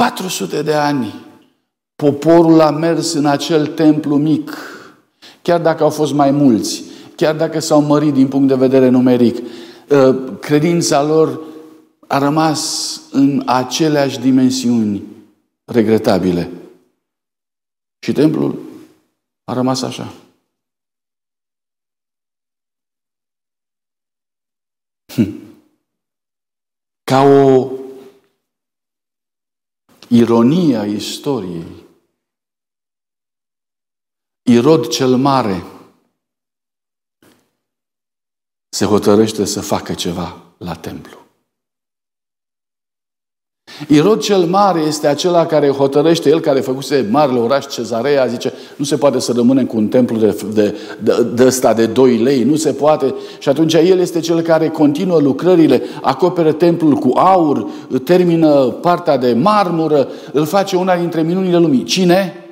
400 0.04 0.62
de 0.62 0.74
ani 0.74 1.14
poporul 1.96 2.60
a 2.60 2.70
mers 2.70 3.12
în 3.12 3.26
acel 3.26 3.66
templu 3.66 4.16
mic, 4.16 4.58
chiar 5.42 5.60
dacă 5.60 5.82
au 5.82 5.90
fost 5.90 6.12
mai 6.12 6.30
mulți, 6.30 6.82
chiar 7.16 7.36
dacă 7.36 7.58
s-au 7.58 7.80
mărit 7.80 8.12
din 8.12 8.28
punct 8.28 8.48
de 8.48 8.54
vedere 8.54 8.88
numeric, 8.88 9.46
ă, 9.90 10.14
credința 10.40 11.02
lor 11.02 11.40
a 12.06 12.18
rămas 12.18 13.00
în 13.10 13.42
aceleași 13.46 14.20
dimensiuni 14.20 15.02
regretabile. 15.64 16.50
Și 17.98 18.12
templul 18.12 18.58
a 19.44 19.52
rămas 19.52 19.82
așa. 19.82 20.12
Hm. 25.14 25.34
Ca 27.04 27.22
o 27.22 27.73
ironie 30.08 30.76
a 30.76 30.84
istoriei, 30.84 31.82
Irod 34.46 34.88
cel 34.88 35.16
Mare 35.16 35.64
se 38.68 38.84
hotărăște 38.84 39.44
să 39.44 39.60
facă 39.60 39.94
ceva 39.94 40.42
la 40.58 40.74
templu. 40.74 41.23
Irod 43.88 44.20
cel 44.20 44.44
Mare 44.44 44.80
este 44.80 45.06
acela 45.06 45.46
care 45.46 45.68
hotărăște, 45.68 46.28
el 46.28 46.40
care 46.40 46.60
făcuse 46.60 47.08
marele 47.10 47.38
oraș 47.38 47.66
Cezarea, 47.66 48.26
zice, 48.26 48.52
nu 48.76 48.84
se 48.84 48.96
poate 48.96 49.18
să 49.18 49.32
rămânem 49.32 49.66
cu 49.66 49.76
un 49.76 49.88
templu 49.88 50.16
de, 50.16 50.36
de, 50.54 50.78
de, 51.02 51.22
de 51.34 51.44
ăsta 51.44 51.74
de 51.74 51.86
2 51.86 52.16
lei, 52.16 52.42
nu 52.42 52.56
se 52.56 52.72
poate. 52.72 53.14
Și 53.38 53.48
atunci 53.48 53.74
el 53.74 53.98
este 53.98 54.20
cel 54.20 54.40
care 54.40 54.68
continuă 54.68 55.20
lucrările, 55.20 55.82
acoperă 56.02 56.52
templul 56.52 56.94
cu 56.94 57.18
aur, 57.18 57.70
termină 58.04 58.64
partea 58.66 59.16
de 59.16 59.32
marmură, 59.32 60.08
îl 60.32 60.44
face 60.44 60.76
una 60.76 60.96
dintre 60.96 61.22
minunile 61.22 61.58
lumii. 61.58 61.84
Cine? 61.84 62.46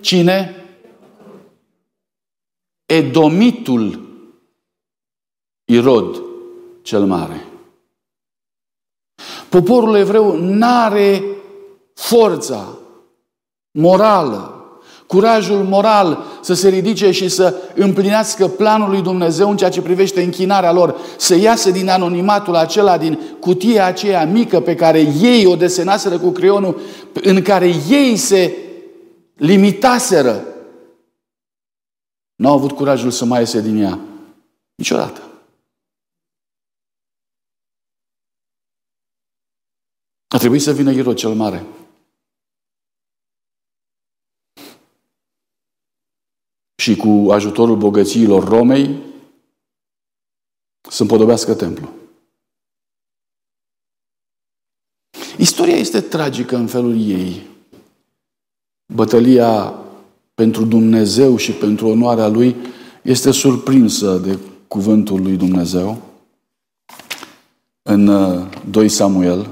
Cine? 0.00 0.64
Edomitul 2.86 4.06
Irod 5.64 6.22
cel 6.82 7.04
Mare. 7.04 7.45
Poporul 9.56 9.94
evreu 9.94 10.36
n-are 10.38 11.22
forța 11.94 12.78
morală, 13.70 14.54
curajul 15.06 15.64
moral 15.64 16.24
să 16.42 16.54
se 16.54 16.68
ridice 16.68 17.10
și 17.10 17.28
să 17.28 17.54
împlinească 17.74 18.48
planul 18.48 18.90
lui 18.90 19.02
Dumnezeu 19.02 19.50
în 19.50 19.56
ceea 19.56 19.70
ce 19.70 19.82
privește 19.82 20.22
închinarea 20.22 20.72
lor, 20.72 20.96
să 21.16 21.36
iasă 21.36 21.70
din 21.70 21.88
anonimatul 21.88 22.54
acela, 22.54 22.98
din 22.98 23.18
cutia 23.40 23.86
aceea 23.86 24.26
mică 24.26 24.60
pe 24.60 24.74
care 24.74 24.98
ei 25.20 25.46
o 25.46 25.56
desenaseră 25.56 26.18
cu 26.18 26.30
creionul, 26.30 26.80
în 27.12 27.42
care 27.42 27.70
ei 27.88 28.16
se 28.16 28.56
limitaseră. 29.34 30.44
Nu 32.34 32.48
au 32.48 32.54
avut 32.54 32.72
curajul 32.72 33.10
să 33.10 33.24
mai 33.24 33.40
iese 33.40 33.60
din 33.60 33.82
ea. 33.82 33.98
Niciodată. 34.74 35.20
A 40.36 40.38
trebuit 40.38 40.62
să 40.62 40.72
vină 40.72 40.92
Irod 40.92 41.16
cel 41.16 41.34
Mare. 41.34 41.66
Și 46.76 46.96
cu 46.96 47.30
ajutorul 47.30 47.76
bogățiilor 47.76 48.44
Romei 48.44 48.98
să 50.90 51.02
împodobească 51.02 51.54
templu. 51.54 51.88
Istoria 55.38 55.76
este 55.76 56.00
tragică 56.00 56.56
în 56.56 56.66
felul 56.66 57.00
ei. 57.00 57.46
Bătălia 58.94 59.74
pentru 60.34 60.64
Dumnezeu 60.64 61.36
și 61.36 61.52
pentru 61.52 61.88
onoarea 61.88 62.28
Lui 62.28 62.56
este 63.02 63.30
surprinsă 63.30 64.18
de 64.18 64.38
cuvântul 64.68 65.22
lui 65.22 65.36
Dumnezeu 65.36 66.02
în 67.82 68.04
2 68.70 68.84
uh, 68.84 68.90
Samuel, 68.90 69.50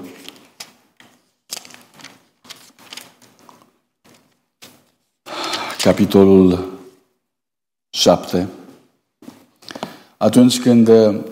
capitolul 5.84 6.72
7, 7.90 8.48
atunci 10.16 10.60
când 10.60 10.88
uh, 10.88 11.24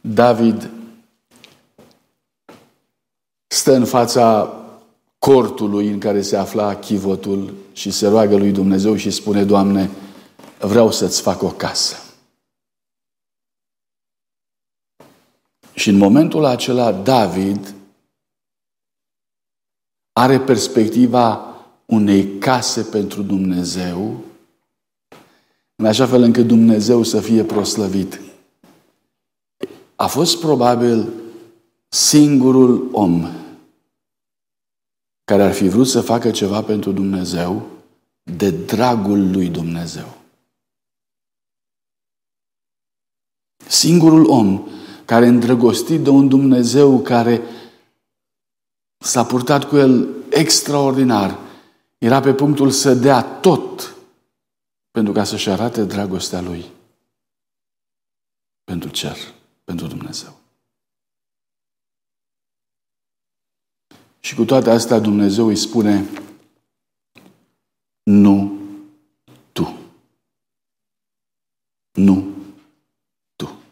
David 0.00 0.70
stă 3.46 3.74
în 3.74 3.84
fața 3.84 4.56
cortului 5.18 5.88
în 5.88 5.98
care 5.98 6.22
se 6.22 6.36
afla 6.36 6.76
chivotul 6.76 7.54
și 7.72 7.90
se 7.90 8.08
roagă 8.08 8.36
lui 8.36 8.52
Dumnezeu 8.52 8.96
și 8.96 9.10
spune, 9.10 9.44
Doamne, 9.44 9.90
vreau 10.58 10.90
să-ți 10.90 11.20
fac 11.20 11.42
o 11.42 11.50
casă. 11.50 11.96
Și 15.74 15.88
în 15.88 15.96
momentul 15.96 16.44
acela 16.44 16.92
David 16.92 17.74
are 20.12 20.40
perspectiva 20.40 21.51
unei 21.86 22.38
case 22.38 22.82
pentru 22.82 23.22
Dumnezeu, 23.22 24.24
în 25.74 25.86
așa 25.86 26.06
fel 26.06 26.22
încât 26.22 26.46
Dumnezeu 26.46 27.02
să 27.02 27.20
fie 27.20 27.44
proslăvit. 27.44 28.20
A 29.96 30.06
fost 30.06 30.40
probabil 30.40 31.08
singurul 31.88 32.88
om 32.92 33.28
care 35.24 35.42
ar 35.42 35.52
fi 35.52 35.68
vrut 35.68 35.86
să 35.86 36.00
facă 36.00 36.30
ceva 36.30 36.62
pentru 36.62 36.92
Dumnezeu 36.92 37.66
de 38.22 38.50
dragul 38.50 39.30
lui 39.30 39.48
Dumnezeu. 39.48 40.16
Singurul 43.66 44.30
om 44.30 44.66
care 45.04 45.26
îndrăgostit 45.26 46.00
de 46.00 46.10
un 46.10 46.28
Dumnezeu 46.28 46.98
care 46.98 47.42
s-a 48.98 49.24
purtat 49.24 49.64
cu 49.64 49.76
el 49.76 50.08
extraordinar, 50.30 51.38
era 52.02 52.20
pe 52.20 52.34
punctul 52.34 52.70
să 52.70 52.94
dea 52.94 53.40
tot 53.40 53.96
pentru 54.90 55.12
ca 55.12 55.24
să-și 55.24 55.48
arate 55.48 55.84
dragostea 55.84 56.40
lui 56.40 56.70
pentru 58.64 58.90
cer, 58.90 59.16
pentru 59.64 59.86
Dumnezeu. 59.86 60.40
Și 64.20 64.34
cu 64.34 64.44
toate 64.44 64.70
astea 64.70 64.98
Dumnezeu 64.98 65.46
îi 65.46 65.56
spune, 65.56 66.08
nu 68.02 68.60
tu. 69.52 69.78
Nu 71.92 72.34
tu. 73.36 73.62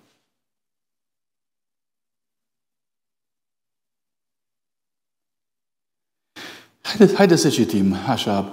Haideți, 7.00 7.18
haide 7.18 7.36
să 7.36 7.48
citim 7.48 7.94
așa 8.08 8.52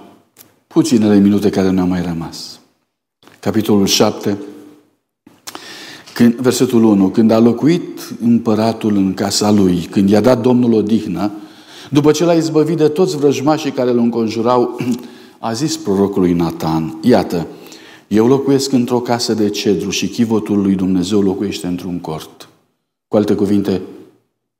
puținele 0.66 1.18
minute 1.18 1.50
care 1.50 1.70
ne-au 1.70 1.86
mai 1.86 2.02
rămas. 2.02 2.60
Capitolul 3.40 3.86
7, 3.86 4.38
când, 6.14 6.34
versetul 6.34 6.84
1. 6.84 7.08
Când 7.08 7.30
a 7.30 7.38
locuit 7.38 8.14
împăratul 8.22 8.96
în 8.96 9.14
casa 9.14 9.50
lui, 9.50 9.88
când 9.90 10.10
i-a 10.10 10.20
dat 10.20 10.40
Domnul 10.40 10.72
odihnă, 10.72 11.30
după 11.90 12.10
ce 12.10 12.24
l-a 12.24 12.32
izbăvit 12.32 12.76
de 12.76 12.88
toți 12.88 13.16
vrăjmașii 13.16 13.70
care 13.70 13.90
îl 13.90 13.98
înconjurau, 13.98 14.76
a 15.38 15.52
zis 15.52 15.76
prorocului 15.76 16.32
Nathan, 16.32 16.98
iată, 17.02 17.46
eu 18.06 18.26
locuiesc 18.26 18.72
într-o 18.72 19.00
casă 19.00 19.34
de 19.34 19.48
cedru 19.48 19.90
și 19.90 20.08
chivotul 20.08 20.62
lui 20.62 20.74
Dumnezeu 20.74 21.20
locuiește 21.20 21.66
într-un 21.66 21.98
cort. 21.98 22.48
Cu 23.08 23.16
alte 23.16 23.34
cuvinte, 23.34 23.82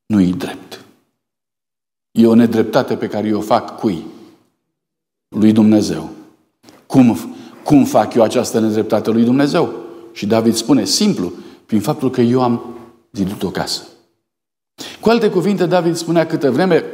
nu-i 0.07 0.33
drept. 0.33 0.78
E 2.11 2.27
o 2.27 2.35
nedreptate 2.35 2.97
pe 2.97 3.07
care 3.09 3.29
eu 3.29 3.39
o 3.39 3.41
fac 3.41 3.79
cui? 3.79 4.05
Lui 5.29 5.53
Dumnezeu. 5.53 6.11
Cum, 6.87 7.19
cum 7.65 7.85
fac 7.85 8.15
eu 8.15 8.23
această 8.23 8.61
nedreptate 8.61 9.11
lui 9.11 9.25
Dumnezeu? 9.25 9.75
Și 10.13 10.27
David 10.27 10.55
spune, 10.55 10.85
simplu, 10.85 11.33
prin 11.67 11.81
faptul 11.81 12.11
că 12.11 12.21
eu 12.21 12.43
am 12.43 12.77
zidut 13.13 13.43
o 13.43 13.51
casă. 13.51 13.83
Cu 15.01 15.09
alte 15.09 15.31
cuvinte, 15.31 15.67
David 15.67 15.97
spunea 15.97 16.27
câte 16.27 16.49
vreme 16.49 16.85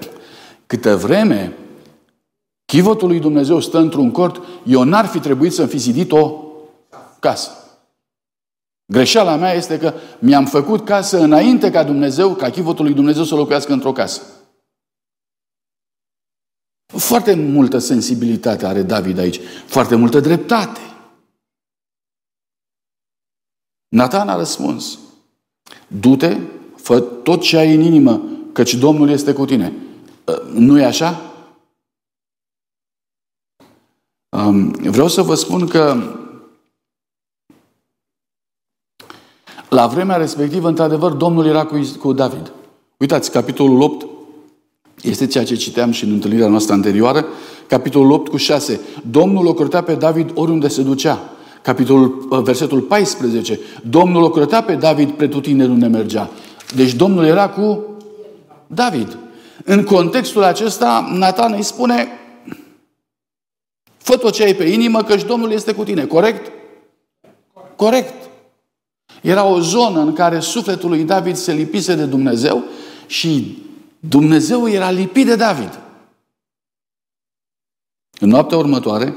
Câtă 0.66 0.96
vreme 0.96 1.56
chivotul 2.64 3.08
lui 3.08 3.20
Dumnezeu 3.20 3.60
stă 3.60 3.78
într-un 3.78 4.10
cort, 4.10 4.42
eu 4.64 4.82
n-ar 4.82 5.06
fi 5.06 5.18
trebuit 5.18 5.52
să-mi 5.52 5.68
fi 5.68 5.78
zidit 5.78 6.12
o 6.12 6.42
casă. 7.20 7.50
Greșeala 8.92 9.36
mea 9.36 9.52
este 9.52 9.78
că 9.78 9.92
mi-am 10.18 10.44
făcut 10.44 10.84
casă 10.84 11.18
înainte 11.22 11.70
ca 11.70 11.84
Dumnezeu, 11.84 12.34
ca 12.34 12.50
chivotul 12.50 12.84
lui 12.84 12.94
Dumnezeu 12.94 13.24
să 13.24 13.34
locuiască 13.34 13.72
într-o 13.72 13.92
casă. 13.92 14.22
Foarte 16.96 17.34
multă 17.34 17.78
sensibilitate 17.78 18.66
are 18.66 18.82
David 18.82 19.18
aici, 19.18 19.40
foarte 19.66 19.94
multă 19.94 20.20
dreptate. 20.20 20.80
Nathan 23.88 24.28
a 24.28 24.36
răspuns, 24.36 24.98
du-te, 25.88 26.38
fă 26.76 27.00
tot 27.00 27.40
ce 27.40 27.56
ai 27.56 27.74
în 27.74 27.80
inimă, 27.80 28.22
căci 28.52 28.74
Domnul 28.74 29.08
este 29.08 29.32
cu 29.32 29.44
tine. 29.44 29.72
Nu 30.52 30.78
e 30.78 30.84
așa? 30.84 31.20
Vreau 34.82 35.08
să 35.08 35.22
vă 35.22 35.34
spun 35.34 35.66
că 35.66 35.96
la 39.68 39.86
vremea 39.86 40.16
respectivă, 40.16 40.68
într-adevăr, 40.68 41.12
Domnul 41.12 41.46
era 41.46 41.66
cu, 41.66 41.80
cu 41.98 42.12
David. 42.12 42.52
Uitați, 42.96 43.30
capitolul 43.30 43.80
8 43.80 44.06
este 45.04 45.26
ceea 45.26 45.44
ce 45.44 45.54
citeam 45.54 45.90
și 45.90 46.04
în 46.04 46.10
întâlnirea 46.10 46.48
noastră 46.48 46.74
anterioară, 46.74 47.26
capitolul 47.66 48.10
8 48.10 48.28
cu 48.28 48.36
6. 48.36 48.80
Domnul 49.10 49.46
o 49.46 49.80
pe 49.80 49.94
David 49.94 50.30
oriunde 50.34 50.68
se 50.68 50.82
ducea. 50.82 51.18
Capitolul, 51.62 52.26
uh, 52.30 52.42
versetul 52.42 52.80
14. 52.80 53.60
Domnul 53.82 54.22
o 54.22 54.60
pe 54.60 54.74
David 54.74 55.10
pretutindeni 55.10 55.70
unde 55.70 55.86
mergea. 55.86 56.30
Deci 56.74 56.94
Domnul 56.94 57.24
era 57.24 57.48
cu 57.48 57.84
David. 58.66 59.18
În 59.64 59.84
contextul 59.84 60.42
acesta, 60.42 61.08
Nathan 61.12 61.52
îi 61.52 61.62
spune 61.62 62.08
Fă 64.04 64.16
tot 64.16 64.32
ce 64.32 64.42
ai 64.42 64.54
pe 64.54 64.64
inimă, 64.64 65.02
căci 65.02 65.24
Domnul 65.24 65.52
este 65.52 65.72
cu 65.72 65.84
tine. 65.84 66.04
Corect? 66.04 66.52
Corect. 67.76 68.14
Era 69.22 69.44
o 69.44 69.60
zonă 69.60 70.00
în 70.00 70.12
care 70.12 70.40
sufletul 70.40 70.88
lui 70.88 71.04
David 71.04 71.36
se 71.36 71.52
lipise 71.52 71.94
de 71.94 72.04
Dumnezeu 72.04 72.64
și 73.06 73.58
Dumnezeu 74.08 74.68
era 74.68 74.90
lipit 74.90 75.26
de 75.26 75.36
David. 75.36 75.80
În 78.20 78.28
noaptea 78.28 78.58
următoare, 78.58 79.14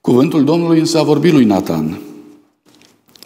cuvântul 0.00 0.44
Domnului 0.44 0.78
însă 0.78 0.98
a 0.98 1.02
vorbit 1.02 1.32
lui 1.32 1.44
Nathan. 1.44 2.00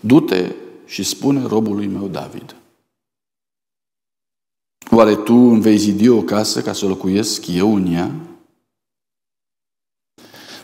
Du-te 0.00 0.55
și 0.87 1.03
spune 1.03 1.46
robului 1.46 1.87
meu 1.87 2.09
David. 2.09 2.57
Oare 4.90 5.16
tu 5.16 5.35
îmi 5.35 5.61
vei 5.61 5.76
zidi 5.76 6.09
o 6.09 6.22
casă 6.22 6.62
ca 6.62 6.72
să 6.72 6.87
locuiesc 6.87 7.46
eu 7.46 7.74
în 7.74 7.92
ea? 7.92 8.11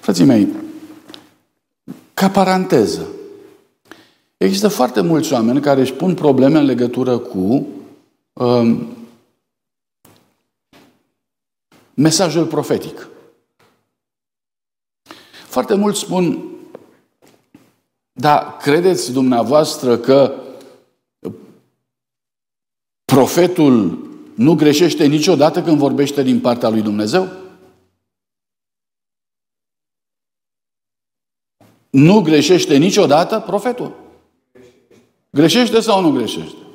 Frații 0.00 0.24
mei, 0.24 0.48
ca 2.14 2.30
paranteză, 2.30 3.06
există 4.36 4.68
foarte 4.68 5.00
mulți 5.00 5.32
oameni 5.32 5.60
care 5.60 5.80
își 5.80 5.92
pun 5.92 6.14
probleme 6.14 6.58
în 6.58 6.64
legătură 6.64 7.18
cu 7.18 7.66
um, 8.32 8.96
mesajul 11.96 12.46
profetic. 12.46 13.08
Foarte 15.46 15.74
mulți 15.74 16.00
spun, 16.00 16.50
da, 18.12 18.56
credeți 18.60 19.12
dumneavoastră 19.12 19.98
că 19.98 20.40
profetul 23.04 24.04
nu 24.34 24.54
greșește 24.54 25.06
niciodată 25.06 25.62
când 25.62 25.78
vorbește 25.78 26.22
din 26.22 26.40
partea 26.40 26.68
lui 26.68 26.82
Dumnezeu? 26.82 27.28
Nu 31.90 32.20
greșește 32.20 32.76
niciodată 32.76 33.40
profetul? 33.40 33.96
Greșește 35.30 35.80
sau 35.80 36.00
nu 36.00 36.10
greșește? 36.10 36.65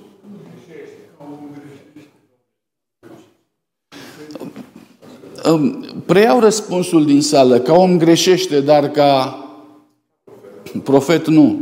Preiau 6.06 6.40
răspunsul 6.40 7.06
din 7.06 7.22
sală. 7.22 7.60
Ca 7.60 7.74
om 7.74 7.98
greșește, 7.98 8.60
dar 8.60 8.90
ca 8.90 9.36
profet 10.84 11.28
nu. 11.28 11.60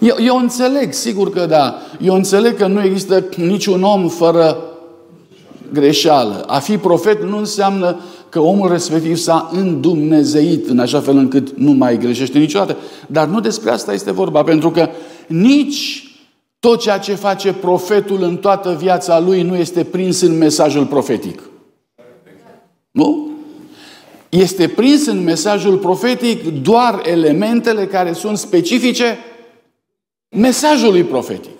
Eu, 0.00 0.16
eu 0.24 0.36
înțeleg, 0.36 0.92
sigur 0.92 1.30
că 1.30 1.46
da. 1.46 1.76
Eu 2.00 2.14
înțeleg 2.14 2.56
că 2.56 2.66
nu 2.66 2.82
există 2.82 3.24
niciun 3.36 3.82
om 3.82 4.08
fără 4.08 4.56
greșeală. 5.72 6.44
A 6.46 6.58
fi 6.58 6.78
profet 6.78 7.22
nu 7.22 7.36
înseamnă 7.36 8.00
că 8.28 8.40
omul 8.40 8.68
respectiv 8.68 9.16
s-a 9.16 9.50
îndumnezeit 9.52 10.68
în 10.68 10.78
așa 10.78 11.00
fel 11.00 11.16
încât 11.16 11.56
nu 11.56 11.70
mai 11.70 11.98
greșește 11.98 12.38
niciodată. 12.38 12.76
Dar 13.06 13.26
nu 13.26 13.40
despre 13.40 13.70
asta 13.70 13.92
este 13.92 14.12
vorba, 14.12 14.42
pentru 14.42 14.70
că 14.70 14.88
nici 15.26 16.06
tot 16.60 16.80
ceea 16.80 16.98
ce 16.98 17.14
face 17.14 17.52
profetul 17.52 18.22
în 18.22 18.36
toată 18.36 18.76
viața 18.78 19.20
lui 19.20 19.42
nu 19.42 19.56
este 19.56 19.84
prins 19.84 20.20
în 20.20 20.38
mesajul 20.38 20.86
profetic. 20.86 21.42
Nu? 22.92 23.30
Este 24.28 24.68
prins 24.68 25.06
în 25.06 25.22
mesajul 25.22 25.78
profetic 25.78 26.62
doar 26.62 27.00
elementele 27.04 27.86
care 27.86 28.12
sunt 28.12 28.38
specifice 28.38 29.18
mesajului 30.28 31.04
profetic. 31.04 31.50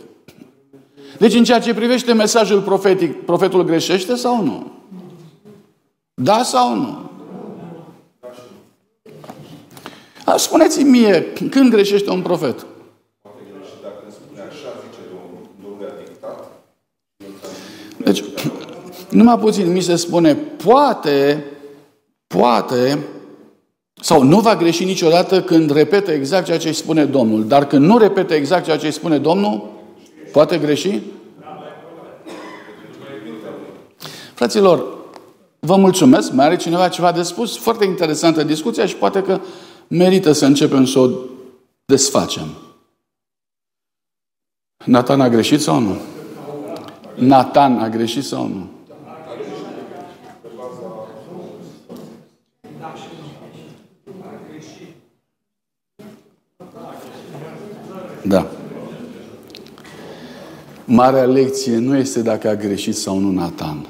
Deci 1.19 1.35
în 1.35 1.45
ceea 1.45 1.61
ce 1.61 1.75
privește 1.75 2.13
mesajul 2.13 2.61
profetic, 2.61 3.25
profetul 3.25 3.65
greșește 3.65 4.15
sau 4.15 4.45
nu? 4.45 4.73
Da 6.15 6.43
sau 6.43 6.75
nu? 6.75 7.11
Spuneți-mi 10.37 10.91
mie, 10.91 11.33
când 11.51 11.71
greșește 11.71 12.11
un 12.11 12.23
profet? 12.23 12.67
Deci, 17.97 18.25
numai 19.13 19.39
puțin 19.39 19.73
mi 19.73 19.81
se 19.81 19.97
spune, 19.97 20.35
poate, 20.35 21.45
poate, 22.27 22.99
sau 24.01 24.23
nu 24.23 24.41
va 24.41 24.57
greși 24.57 24.85
niciodată 24.85 25.43
când 25.43 25.71
repetă 25.71 26.11
exact 26.11 26.45
ceea 26.45 26.59
ce 26.59 26.69
îi 26.69 26.75
spune 26.75 27.05
Domnul. 27.05 27.47
Dar 27.47 27.67
când 27.67 27.85
nu 27.85 27.99
repetă 27.99 28.35
exact 28.35 28.65
ceea 28.65 28.77
ce 28.77 28.87
îi 28.87 28.93
spune 28.93 29.19
Domnul, 29.19 29.71
poate 30.33 30.59
greși? 30.59 31.01
Fraților, 34.35 34.85
vă 35.59 35.77
mulțumesc. 35.77 36.33
Mai 36.33 36.47
are 36.47 36.57
cineva 36.57 36.89
ceva 36.89 37.13
de 37.13 37.23
spus? 37.23 37.59
Foarte 37.59 37.85
interesantă 37.85 38.43
discuția 38.43 38.87
și 38.87 38.97
poate 38.97 39.23
că 39.23 39.41
merită 39.89 40.33
să 40.33 40.47
începem 40.47 40.85
să 40.85 40.99
o 40.99 41.09
desfacem. 41.85 42.47
Nathan 44.85 45.21
a 45.21 45.29
greșit 45.29 45.61
sau 45.61 45.79
nu? 45.79 45.97
Nathan 47.15 47.79
a 47.79 47.89
greșit 47.89 48.25
sau 48.25 48.47
nu? 48.47 48.67
Da. 58.33 58.51
Marea 60.85 61.25
lecție 61.25 61.79
nu 61.79 61.97
este 61.97 62.23
dacă 62.23 62.49
a 62.49 62.55
greșit 62.55 62.97
sau 62.97 63.19
nu 63.19 63.31
Nathan. 63.31 63.87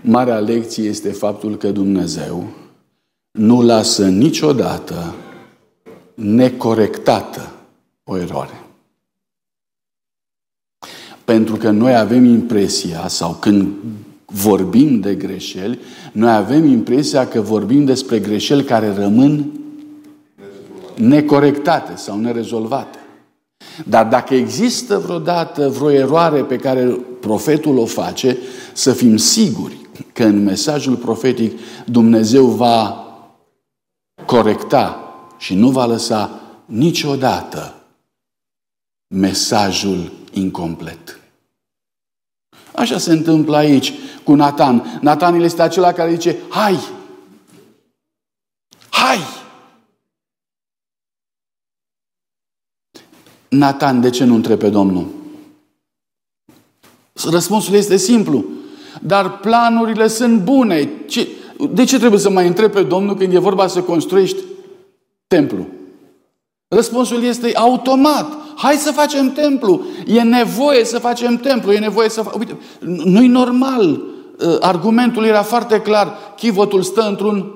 Marea 0.00 0.38
lecție 0.38 0.88
este 0.88 1.12
faptul 1.12 1.56
că 1.56 1.70
Dumnezeu 1.70 2.44
nu 3.30 3.62
lasă 3.62 4.08
niciodată 4.08 5.14
necorectată 6.14 7.52
o 8.04 8.16
eroare. 8.16 8.64
Pentru 11.24 11.56
că 11.56 11.70
noi 11.70 11.96
avem 11.96 12.24
impresia, 12.24 13.08
sau 13.08 13.32
când 13.32 13.68
vorbim 14.24 15.00
de 15.00 15.14
greșeli, 15.14 15.78
noi 16.12 16.32
avem 16.32 16.64
impresia 16.64 17.28
că 17.28 17.40
vorbim 17.40 17.84
despre 17.84 18.18
greșeli 18.18 18.64
care 18.64 18.94
rămân 18.94 19.50
necorectate 20.96 21.96
sau 21.96 22.18
nerezolvate. 22.18 22.99
Dar 23.84 24.06
dacă 24.06 24.34
există 24.34 24.98
vreodată 24.98 25.68
vreo 25.68 25.90
eroare 25.90 26.42
pe 26.42 26.56
care 26.56 26.86
profetul 27.20 27.78
o 27.78 27.86
face, 27.86 28.38
să 28.72 28.92
fim 28.92 29.16
siguri 29.16 29.76
că 30.12 30.24
în 30.24 30.42
mesajul 30.42 30.96
profetic 30.96 31.58
Dumnezeu 31.86 32.46
va 32.46 33.04
corecta 34.24 35.14
și 35.38 35.54
nu 35.54 35.68
va 35.70 35.86
lăsa 35.86 36.40
niciodată 36.64 37.74
mesajul 39.14 40.12
incomplet. 40.32 41.20
Așa 42.74 42.98
se 42.98 43.12
întâmplă 43.12 43.56
aici 43.56 43.92
cu 44.24 44.34
Nathan. 44.34 44.98
Nathan 45.00 45.40
este 45.40 45.62
acela 45.62 45.92
care 45.92 46.12
zice, 46.12 46.36
hai, 46.48 46.78
hai! 48.90 49.18
Nathan, 53.50 54.00
de 54.00 54.10
ce 54.10 54.24
nu 54.24 54.34
întrebe 54.34 54.68
Domnul? 54.68 55.06
Răspunsul 57.30 57.74
este 57.74 57.96
simplu. 57.96 58.44
Dar 59.00 59.38
planurile 59.38 60.08
sunt 60.08 60.40
bune. 60.40 60.90
Ce, 61.08 61.28
de 61.70 61.84
ce 61.84 61.98
trebuie 61.98 62.20
să 62.20 62.30
mai 62.30 62.46
întreb 62.46 62.72
pe 62.72 62.82
Domnul 62.82 63.16
când 63.16 63.34
e 63.34 63.38
vorba 63.38 63.66
să 63.66 63.80
construiești 63.80 64.38
templu? 65.26 65.66
Răspunsul 66.68 67.22
este 67.22 67.50
automat. 67.54 68.32
Hai 68.56 68.74
să 68.74 68.92
facem 68.92 69.32
templu. 69.32 69.82
E 70.06 70.22
nevoie 70.22 70.84
să 70.84 70.98
facem 70.98 71.36
templu. 71.36 71.72
E 71.72 71.78
nevoie 71.78 72.08
să... 72.08 72.22
Fa... 72.22 72.32
Uite, 72.38 72.58
nu-i 73.04 73.28
normal. 73.28 73.90
Uh, 73.90 74.56
argumentul 74.60 75.24
era 75.24 75.42
foarte 75.42 75.80
clar. 75.80 76.16
Chivotul 76.36 76.82
stă 76.82 77.00
într-un 77.08 77.54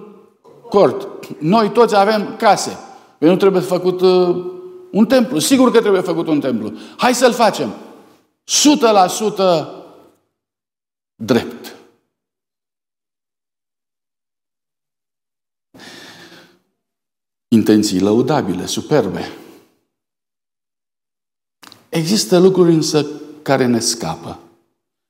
cort. 0.69 1.09
Noi 1.39 1.71
toți 1.71 1.97
avem 1.97 2.35
case. 2.39 2.79
Păi 3.19 3.29
nu 3.29 3.37
trebuie 3.37 3.63
făcut 3.63 4.01
uh, 4.01 4.37
un 4.95 5.07
templu. 5.07 5.39
Sigur 5.39 5.71
că 5.71 5.81
trebuie 5.81 6.01
făcut 6.01 6.27
un 6.27 6.41
templu. 6.41 6.73
Hai 6.97 7.15
să-l 7.15 7.33
facem. 7.33 7.75
100% 7.75 9.67
drept. 11.15 11.77
Intenții 17.49 18.01
lăudabile, 18.01 18.67
superbe. 18.67 19.33
Există 21.89 22.39
lucruri 22.39 22.73
însă 22.73 23.07
care 23.43 23.67
ne 23.67 23.79
scapă. 23.79 24.39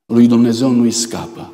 Lui 0.06 0.26
Dumnezeu 0.26 0.70
nu-i 0.70 0.90
scapă. 0.90 1.52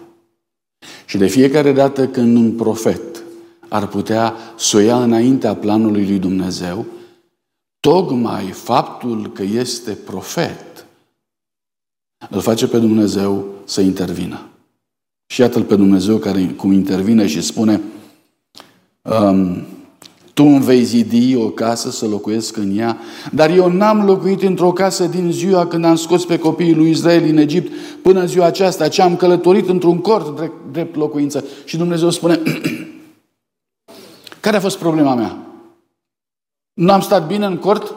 Și 1.06 1.16
de 1.16 1.26
fiecare 1.26 1.72
dată 1.72 2.08
când 2.08 2.36
un 2.36 2.56
profet 2.56 3.22
ar 3.68 3.86
putea 3.86 4.34
să 4.56 4.76
o 4.76 4.80
ia 4.80 5.02
înaintea 5.02 5.56
planului 5.56 6.06
lui 6.06 6.18
Dumnezeu, 6.18 6.86
tocmai 7.80 8.44
faptul 8.44 9.32
că 9.32 9.42
este 9.42 9.92
profet 9.92 10.70
îl 12.30 12.40
face 12.40 12.66
pe 12.66 12.78
Dumnezeu 12.78 13.44
să 13.64 13.80
intervină. 13.80 14.40
Și 15.26 15.40
iată-l 15.40 15.62
pe 15.62 15.76
Dumnezeu 15.76 16.16
care 16.16 16.54
cum 16.56 16.72
intervine 16.72 17.26
și 17.26 17.40
spune 17.40 17.80
um, 19.02 19.64
tu 20.34 20.44
îmi 20.44 20.64
vei 20.64 20.82
zidi 20.82 21.36
o 21.36 21.48
casă 21.48 21.90
să 21.90 22.06
locuiesc 22.06 22.56
în 22.56 22.78
ea, 22.78 22.98
dar 23.32 23.50
eu 23.50 23.68
n-am 23.68 24.04
locuit 24.04 24.42
într-o 24.42 24.72
casă 24.72 25.06
din 25.06 25.32
ziua 25.32 25.66
când 25.66 25.84
am 25.84 25.96
scos 25.96 26.24
pe 26.24 26.38
copiii 26.38 26.74
lui 26.74 26.90
Israel 26.90 27.28
în 27.28 27.36
Egipt 27.36 27.72
până 28.02 28.26
ziua 28.26 28.46
aceasta, 28.46 28.88
ce 28.88 29.02
am 29.02 29.16
călătorit 29.16 29.68
într-un 29.68 29.98
cort 29.98 30.36
drept, 30.36 30.72
drept 30.72 30.96
locuință. 30.96 31.44
Și 31.64 31.76
Dumnezeu 31.76 32.10
spune, 32.10 32.40
care 34.40 34.56
a 34.56 34.60
fost 34.60 34.78
problema 34.78 35.14
mea? 35.14 35.49
Nu 36.80 36.92
am 36.92 37.00
stat 37.00 37.26
bine 37.26 37.46
în 37.46 37.56
cort? 37.56 37.94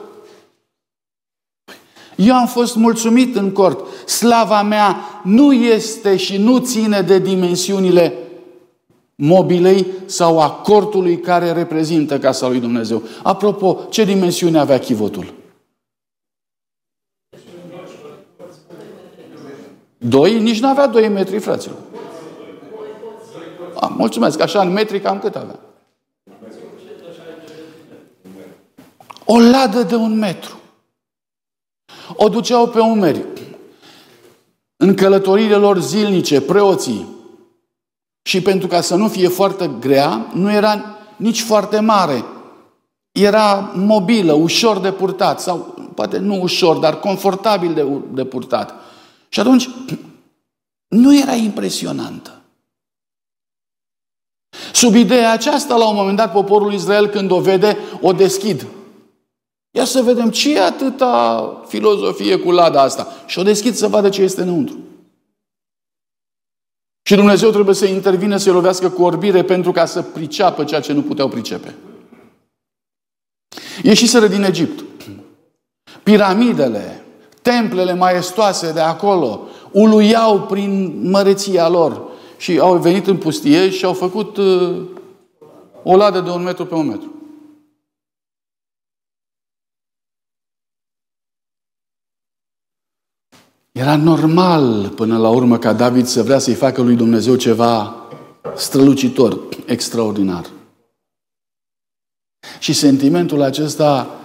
Eu 2.15 2.36
am 2.36 2.47
fost 2.47 2.75
mulțumit 2.75 3.36
în 3.36 3.51
cort. 3.51 4.07
Slava 4.07 4.61
mea 4.61 4.95
nu 5.23 5.53
este 5.53 6.17
și 6.17 6.38
nu 6.38 6.59
ține 6.59 7.01
de 7.01 7.19
dimensiunile 7.19 8.17
mobilei 9.15 9.86
sau 10.05 10.41
a 10.41 10.51
cortului 10.51 11.19
care 11.19 11.51
reprezintă 11.51 12.19
casa 12.19 12.47
lui 12.47 12.59
Dumnezeu. 12.59 13.01
Apropo, 13.23 13.79
ce 13.89 14.03
dimensiune 14.03 14.59
avea 14.59 14.79
chivotul? 14.79 15.34
Doi? 19.97 20.39
Nici 20.39 20.59
nu 20.59 20.67
avea 20.67 20.88
doi 20.88 21.07
metri, 21.07 21.39
fraților. 21.39 21.77
A, 23.75 23.88
mulțumesc, 23.88 24.39
așa 24.39 24.61
în 24.61 24.71
metri 24.71 24.99
cam 24.99 25.19
cât 25.19 25.36
avea? 25.36 25.59
O 29.26 29.39
ladă 29.39 29.84
de 29.84 29.95
un 29.95 30.17
metru. 30.17 30.59
O 32.15 32.30
duceau 32.30 32.67
pe 32.67 32.80
umeri. 32.80 33.26
În 34.76 34.95
călătoriile 34.95 35.55
lor 35.55 35.80
zilnice, 35.80 36.41
preoții, 36.41 37.07
și 38.21 38.41
pentru 38.41 38.67
ca 38.67 38.82
să 38.82 38.95
nu 38.95 39.07
fie 39.07 39.28
foarte 39.28 39.71
grea, 39.80 40.32
nu 40.34 40.51
era 40.51 40.97
nici 41.15 41.41
foarte 41.41 41.80
mare. 41.80 42.26
Era 43.11 43.71
mobilă, 43.76 44.34
ușor 44.34 44.80
de 44.80 44.91
purtat, 44.91 45.41
sau 45.41 45.76
poate 45.95 46.17
nu 46.17 46.41
ușor, 46.41 46.78
dar 46.78 46.99
confortabil 46.99 47.74
de, 47.74 47.86
de 48.13 48.26
purtat. 48.26 48.74
Și 49.30 49.39
atunci, 49.39 49.69
nu 50.88 51.17
era 51.17 51.34
impresionantă. 51.34 52.41
Sub 54.74 54.95
ideea 54.95 55.32
aceasta, 55.32 55.76
la 55.76 55.89
un 55.89 55.95
moment 55.95 56.17
dat, 56.17 56.32
poporul 56.32 56.74
Israel, 56.74 57.07
când 57.07 57.32
o 57.32 57.39
vede, 57.39 57.78
o 58.01 58.13
deschid. 58.13 58.65
Ia 59.76 59.86
să 59.86 60.01
vedem 60.01 60.30
ce 60.30 60.53
e 60.53 60.61
atâta 60.61 61.61
filozofie 61.67 62.38
cu 62.38 62.51
lada 62.51 62.82
asta. 62.82 63.07
Și 63.26 63.39
o 63.39 63.43
deschid 63.43 63.74
să 63.74 63.88
vadă 63.88 64.09
ce 64.09 64.21
este 64.21 64.41
înăuntru. 64.41 64.78
Și 67.03 67.15
Dumnezeu 67.15 67.49
trebuie 67.49 67.76
să 67.76 67.86
intervină, 67.86 68.38
să-i 68.38 68.51
lovească 68.51 68.89
cu 68.89 69.03
orbire 69.03 69.43
pentru 69.43 69.71
ca 69.71 69.86
să 69.86 70.01
priceapă 70.01 70.63
ceea 70.63 70.80
ce 70.82 70.93
nu 70.93 71.01
puteau 71.01 71.28
pricepe. 71.28 71.76
Ieșiseră 73.84 74.28
din 74.28 74.43
Egipt. 74.43 74.84
Piramidele, 76.03 77.05
templele 77.41 77.93
maestoase 77.93 78.71
de 78.71 78.80
acolo, 78.80 79.41
uluiau 79.71 80.41
prin 80.41 81.01
măreția 81.09 81.69
lor. 81.69 82.01
Și 82.38 82.59
au 82.59 82.78
venit 82.78 83.07
în 83.07 83.17
pustie 83.17 83.69
și 83.69 83.86
au 83.86 83.93
făcut 83.93 84.38
uh, 84.38 84.82
o 85.84 85.95
ladă 85.95 86.19
de 86.19 86.30
un 86.30 86.43
metru 86.43 86.65
pe 86.65 86.76
un 86.76 86.88
metru. 86.88 87.12
Era 93.74 93.95
normal 93.95 94.89
până 94.89 95.17
la 95.17 95.30
urmă 95.30 95.57
ca 95.57 95.74
David 95.74 96.05
să 96.05 96.24
vrea 96.24 96.39
să-i 96.39 96.53
facă 96.53 96.82
lui 96.82 96.95
Dumnezeu 96.95 97.36
ceva 97.36 97.95
strălucitor, 98.55 99.39
extraordinar. 99.65 100.49
Și 102.59 102.74
sentimentul 102.74 103.41
acesta 103.41 104.19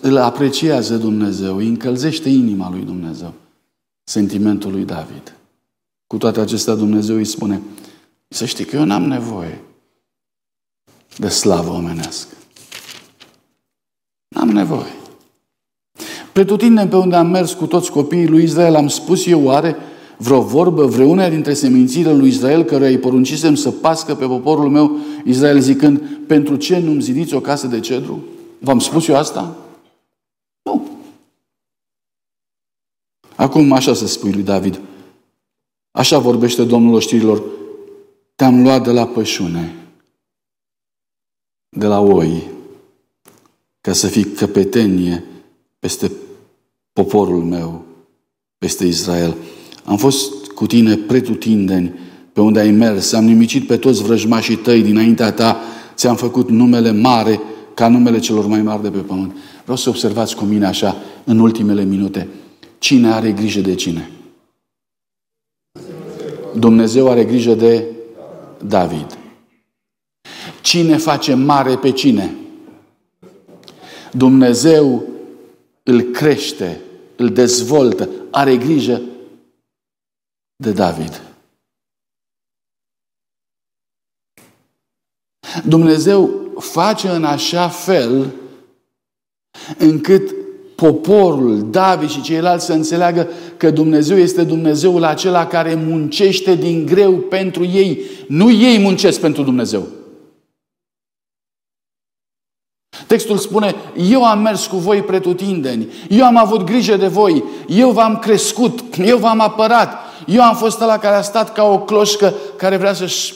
îl 0.00 0.16
apreciază 0.16 0.96
Dumnezeu, 0.96 1.56
îi 1.56 1.68
încălzește 1.68 2.28
inima 2.28 2.70
lui 2.70 2.80
Dumnezeu. 2.80 3.32
Sentimentul 4.04 4.70
lui 4.70 4.84
David. 4.84 5.36
Cu 6.06 6.16
toate 6.16 6.40
acestea 6.40 6.74
Dumnezeu 6.74 7.16
îi 7.16 7.24
spune, 7.24 7.62
să 8.28 8.44
știi 8.44 8.64
că 8.64 8.76
eu 8.76 8.84
n-am 8.84 9.02
nevoie 9.02 9.60
de 11.16 11.28
slavă 11.28 11.70
omenească. 11.70 12.34
N-am 14.28 14.48
nevoie. 14.48 15.03
Pretutindem 16.34 16.88
pe 16.88 16.96
unde 16.96 17.16
am 17.16 17.26
mers 17.26 17.52
cu 17.52 17.66
toți 17.66 17.90
copiii 17.90 18.28
lui 18.28 18.42
Israel, 18.42 18.74
am 18.74 18.88
spus 18.88 19.26
eu 19.26 19.44
oare 19.44 19.76
vreo 20.16 20.40
vorbă, 20.40 20.86
vreuna 20.86 21.28
dintre 21.28 21.54
semințiile 21.54 22.12
lui 22.12 22.28
Israel, 22.28 22.64
căruia 22.64 22.88
îi 22.88 22.98
poruncisem 22.98 23.54
să 23.54 23.70
pască 23.70 24.14
pe 24.14 24.26
poporul 24.26 24.70
meu 24.70 24.98
Israel 25.24 25.60
zicând, 25.60 25.98
pentru 26.26 26.56
ce 26.56 26.78
nu-mi 26.78 27.02
zidiți 27.02 27.34
o 27.34 27.40
casă 27.40 27.66
de 27.66 27.80
cedru? 27.80 28.24
V-am 28.58 28.78
spus 28.78 29.08
eu 29.08 29.16
asta? 29.16 29.56
Nu. 30.62 30.88
Acum 33.36 33.72
așa 33.72 33.94
să 33.94 34.06
spui 34.06 34.32
lui 34.32 34.42
David. 34.42 34.80
Așa 35.90 36.18
vorbește 36.18 36.64
Domnul 36.64 36.94
oștirilor. 36.94 37.42
Te-am 38.34 38.62
luat 38.62 38.84
de 38.84 38.90
la 38.90 39.06
pășune, 39.06 39.74
de 41.68 41.86
la 41.86 42.00
oi, 42.00 42.50
ca 43.80 43.92
să 43.92 44.06
fii 44.06 44.24
căpetenie 44.24 45.24
peste 45.78 46.10
poporul 46.94 47.42
meu, 47.42 47.84
peste 48.58 48.84
Israel. 48.84 49.36
Am 49.84 49.96
fost 49.96 50.46
cu 50.46 50.66
tine 50.66 50.96
pretutindeni 50.96 51.94
pe 52.32 52.40
unde 52.40 52.60
ai 52.60 52.70
mers, 52.70 53.12
am 53.12 53.24
nimicit 53.24 53.66
pe 53.66 53.76
toți 53.76 54.02
vrăjmașii 54.02 54.56
tăi 54.56 54.82
dinaintea 54.82 55.32
ta, 55.32 55.60
ți-am 55.94 56.16
făcut 56.16 56.50
numele 56.50 56.92
mare 56.92 57.40
ca 57.74 57.88
numele 57.88 58.18
celor 58.18 58.46
mai 58.46 58.62
mari 58.62 58.82
de 58.82 58.90
pe 58.90 58.98
pământ. 58.98 59.36
Vreau 59.62 59.76
să 59.76 59.88
observați 59.88 60.36
cu 60.36 60.44
mine 60.44 60.66
așa, 60.66 60.96
în 61.24 61.38
ultimele 61.38 61.84
minute, 61.84 62.28
cine 62.78 63.12
are 63.12 63.32
grijă 63.32 63.60
de 63.60 63.74
cine? 63.74 64.10
Dumnezeu 66.58 67.10
are 67.10 67.24
grijă 67.24 67.54
de 67.54 67.84
David. 68.66 69.18
Cine 70.62 70.96
face 70.96 71.34
mare 71.34 71.76
pe 71.76 71.90
cine? 71.90 72.34
Dumnezeu 74.12 75.02
îl 75.82 76.00
crește, 76.00 76.80
îl 77.16 77.32
dezvoltă, 77.32 78.08
are 78.30 78.56
grijă 78.56 79.02
de 80.56 80.72
David. 80.72 81.22
Dumnezeu 85.66 86.30
face 86.58 87.08
în 87.08 87.24
așa 87.24 87.68
fel 87.68 88.32
încât 89.78 90.34
poporul, 90.74 91.70
David 91.70 92.08
și 92.08 92.22
ceilalți 92.22 92.64
să 92.64 92.72
înțeleagă 92.72 93.28
că 93.56 93.70
Dumnezeu 93.70 94.16
este 94.16 94.44
Dumnezeul 94.44 95.04
acela 95.04 95.46
care 95.46 95.74
muncește 95.74 96.54
din 96.54 96.86
greu 96.86 97.12
pentru 97.12 97.64
ei. 97.64 98.00
Nu 98.28 98.52
ei 98.52 98.78
muncesc 98.78 99.20
pentru 99.20 99.42
Dumnezeu. 99.42 99.86
Textul 103.06 103.38
spune, 103.38 103.74
eu 103.96 104.24
am 104.24 104.38
mers 104.38 104.66
cu 104.66 104.76
voi 104.76 105.02
pretutindeni, 105.02 105.88
eu 106.08 106.24
am 106.24 106.36
avut 106.36 106.62
grijă 106.62 106.96
de 106.96 107.06
voi, 107.06 107.44
eu 107.68 107.90
v-am 107.90 108.18
crescut, 108.18 108.80
eu 108.98 109.18
v-am 109.18 109.40
apărat, 109.40 109.98
eu 110.26 110.42
am 110.42 110.56
fost 110.56 110.80
ăla 110.80 110.98
care 110.98 111.16
a 111.16 111.22
stat 111.22 111.52
ca 111.52 111.64
o 111.64 111.78
cloșcă 111.78 112.34
care 112.56 112.76
vrea 112.76 112.92
să-și 112.92 113.34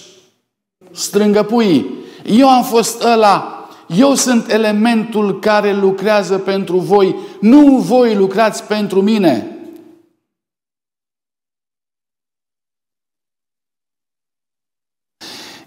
strângă 0.93 1.43
puii. 1.43 1.87
Eu 2.25 2.49
am 2.49 2.65
fost 2.65 3.03
ăla, 3.03 3.69
eu 3.87 4.15
sunt 4.15 4.51
elementul 4.51 5.39
care 5.39 5.73
lucrează 5.73 6.39
pentru 6.39 6.79
voi, 6.79 7.17
nu 7.41 7.77
voi 7.77 8.15
lucrați 8.15 8.65
pentru 8.65 9.03
mine. 9.03 9.53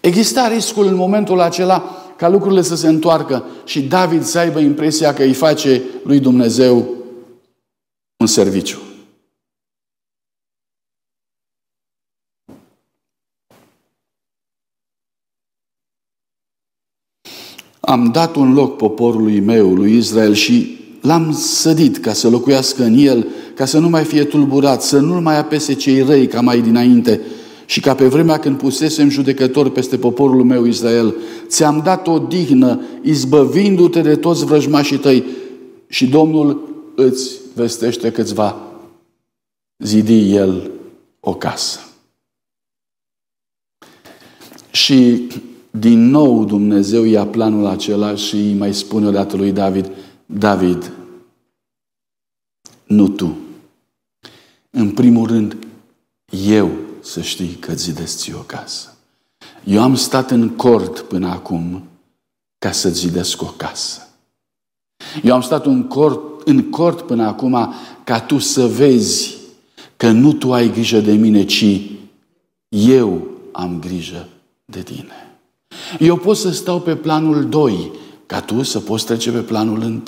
Exista 0.02 0.48
riscul 0.48 0.86
în 0.86 0.96
momentul 0.96 1.40
acela 1.40 2.01
ca 2.22 2.30
lucrurile 2.30 2.62
să 2.62 2.76
se 2.76 2.88
întoarcă 2.88 3.46
și 3.66 3.82
David 3.82 4.24
să 4.24 4.40
aibă 4.40 4.60
impresia 4.60 5.14
că 5.14 5.24
îi 5.24 5.34
face 5.34 5.82
lui 6.04 6.20
Dumnezeu 6.20 6.96
un 8.18 8.28
serviciu. 8.28 8.80
Am 17.80 18.12
dat 18.12 18.36
un 18.36 18.54
loc 18.54 18.78
poporului 18.78 19.40
meu, 19.40 19.74
lui 19.74 19.98
Israel, 19.98 20.34
și 20.34 20.80
l-am 21.02 21.32
sădit 21.34 21.98
ca 21.98 22.14
să 22.14 22.30
locuiască 22.30 22.84
în 22.84 22.94
el, 22.98 23.28
ca 23.56 23.66
să 23.66 23.80
nu 23.80 23.90
mai 23.90 24.04
fie 24.04 24.24
tulburat, 24.24 24.82
să 24.82 25.00
nu 25.00 25.22
mai 25.22 25.38
apese 25.38 25.74
cei 25.74 26.02
răi 26.02 26.28
ca 26.28 26.42
mai 26.42 26.62
dinainte, 26.62 27.22
și 27.72 27.80
ca 27.80 27.96
pe 27.96 28.08
vremea 28.08 28.40
când 28.40 28.58
pusesem 28.58 29.10
judecător 29.10 29.70
peste 29.70 29.98
poporul 29.98 30.44
meu 30.44 30.66
Israel, 30.66 31.16
ți-am 31.48 31.82
dat 31.84 32.08
o 32.08 32.20
dihnă, 32.20 32.82
izbăvindu-te 33.02 34.02
de 34.02 34.16
toți 34.16 34.46
vrăjmașii 34.46 34.98
tăi 34.98 35.26
și 35.88 36.08
Domnul 36.08 36.70
îți 36.96 37.40
vestește 37.56 38.12
că 38.12 38.22
îți 38.22 38.34
va 38.34 38.62
zidi 39.78 40.34
El 40.34 40.72
o 41.20 41.34
casă. 41.34 41.80
Și 44.72 45.28
din 45.70 46.10
nou 46.10 46.46
Dumnezeu 46.46 47.04
ia 47.04 47.26
planul 47.26 47.66
acela 47.66 48.16
și 48.16 48.36
îi 48.36 48.54
mai 48.54 48.74
spune 48.74 49.08
odată 49.08 49.38
lui 49.38 49.52
David, 49.52 49.92
David, 50.26 50.92
nu 52.84 53.08
tu. 53.08 53.38
În 54.70 54.92
primul 54.92 55.28
rând, 55.28 55.58
eu 56.48 56.90
să 57.02 57.22
știi 57.22 57.58
că 57.60 57.72
îți 57.72 57.84
zidesc 57.84 58.18
ție 58.18 58.34
o 58.34 58.40
casă. 58.40 58.96
Eu 59.64 59.82
am 59.82 59.96
stat 59.96 60.32
în 60.32 60.50
cort 60.50 61.00
până 61.00 61.28
acum 61.28 61.84
ca 62.58 62.72
să-ți 62.72 63.00
zidesc 63.00 63.42
o 63.42 63.54
casă. 63.58 64.08
Eu 65.24 65.34
am 65.34 65.42
stat 65.42 65.66
în 65.66 65.84
cort, 65.84 66.48
în 66.48 66.70
cort 66.70 67.02
până 67.02 67.26
acum 67.26 67.74
ca 68.04 68.20
tu 68.20 68.38
să 68.38 68.68
vezi 68.68 69.38
că 69.98 70.12
nu 70.12 70.34
tu 70.34 70.54
ai 70.54 70.72
grijă 70.72 71.00
de 71.00 71.14
mine, 71.14 71.46
ci 71.46 71.82
eu 72.70 73.28
am 73.52 73.80
grijă 73.80 74.28
de 74.66 74.82
tine. 74.82 75.40
Eu 76.00 76.18
pot 76.18 76.38
să 76.38 76.52
stau 76.52 76.80
pe 76.82 76.96
planul 76.96 77.50
2, 77.50 77.92
ca 78.26 78.42
tu 78.42 78.64
să 78.64 78.80
poți 78.80 79.06
trece 79.06 79.32
pe 79.32 79.40
planul 79.40 79.82
1. 79.82 80.02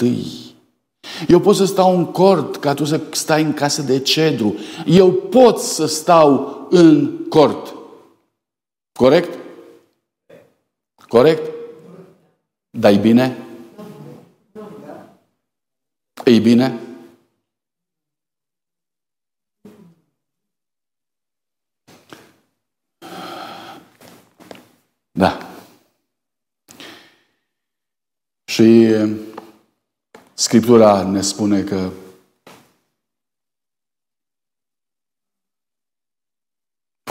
Eu 1.27 1.39
pot 1.39 1.55
să 1.55 1.65
stau 1.65 1.97
în 1.97 2.05
cort 2.05 2.55
ca 2.55 2.73
tu 2.73 2.85
să 2.85 3.01
stai 3.11 3.43
în 3.43 3.53
casă 3.53 3.81
de 3.81 3.99
cedru. 3.99 4.55
Eu 4.85 5.11
pot 5.11 5.59
să 5.59 5.85
stau 5.85 6.62
în 6.73 7.25
cort. 7.29 7.75
Corect? 8.91 9.39
Corect? 11.07 11.51
Dai 12.69 12.97
bine? 12.97 13.37
Ei 16.25 16.39
bine? 16.39 16.79
Da. 25.11 25.37
Și 28.45 28.95
Scriptura 30.33 31.03
ne 31.03 31.21
spune 31.21 31.61
că 31.63 31.91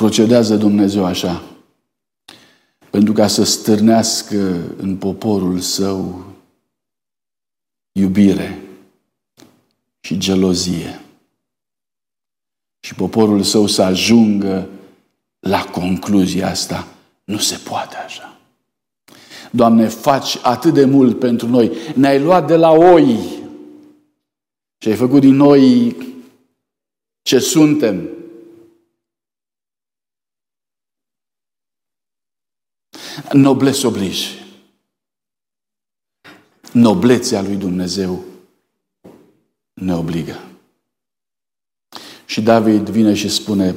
procedează 0.02 0.56
Dumnezeu 0.56 1.04
așa 1.04 1.42
pentru 2.90 3.12
ca 3.12 3.26
să 3.26 3.44
stârnească 3.44 4.62
în 4.76 4.96
poporul 4.96 5.58
său 5.58 6.24
iubire 7.92 8.62
și 10.00 10.18
gelozie. 10.18 11.00
Și 12.80 12.94
poporul 12.94 13.42
său 13.42 13.66
să 13.66 13.82
ajungă 13.82 14.68
la 15.38 15.64
concluzia 15.64 16.48
asta. 16.48 16.88
Nu 17.24 17.38
se 17.38 17.60
poate 17.68 17.96
așa. 17.96 18.40
Doamne, 19.50 19.88
faci 19.88 20.38
atât 20.42 20.74
de 20.74 20.84
mult 20.84 21.18
pentru 21.18 21.48
noi. 21.48 21.72
Ne-ai 21.94 22.20
luat 22.20 22.46
de 22.46 22.56
la 22.56 22.70
oi 22.70 23.18
și 24.78 24.88
ai 24.88 24.96
făcut 24.96 25.20
din 25.20 25.34
noi 25.34 25.96
ce 27.22 27.38
suntem. 27.38 28.08
Noblesse 33.32 33.86
oblige. 33.86 34.26
Noblețea 36.72 37.42
lui 37.42 37.56
Dumnezeu 37.56 38.24
ne 39.74 39.94
obligă. 39.94 40.40
Și 42.26 42.42
David 42.42 42.88
vine 42.88 43.14
și 43.14 43.28
spune, 43.28 43.74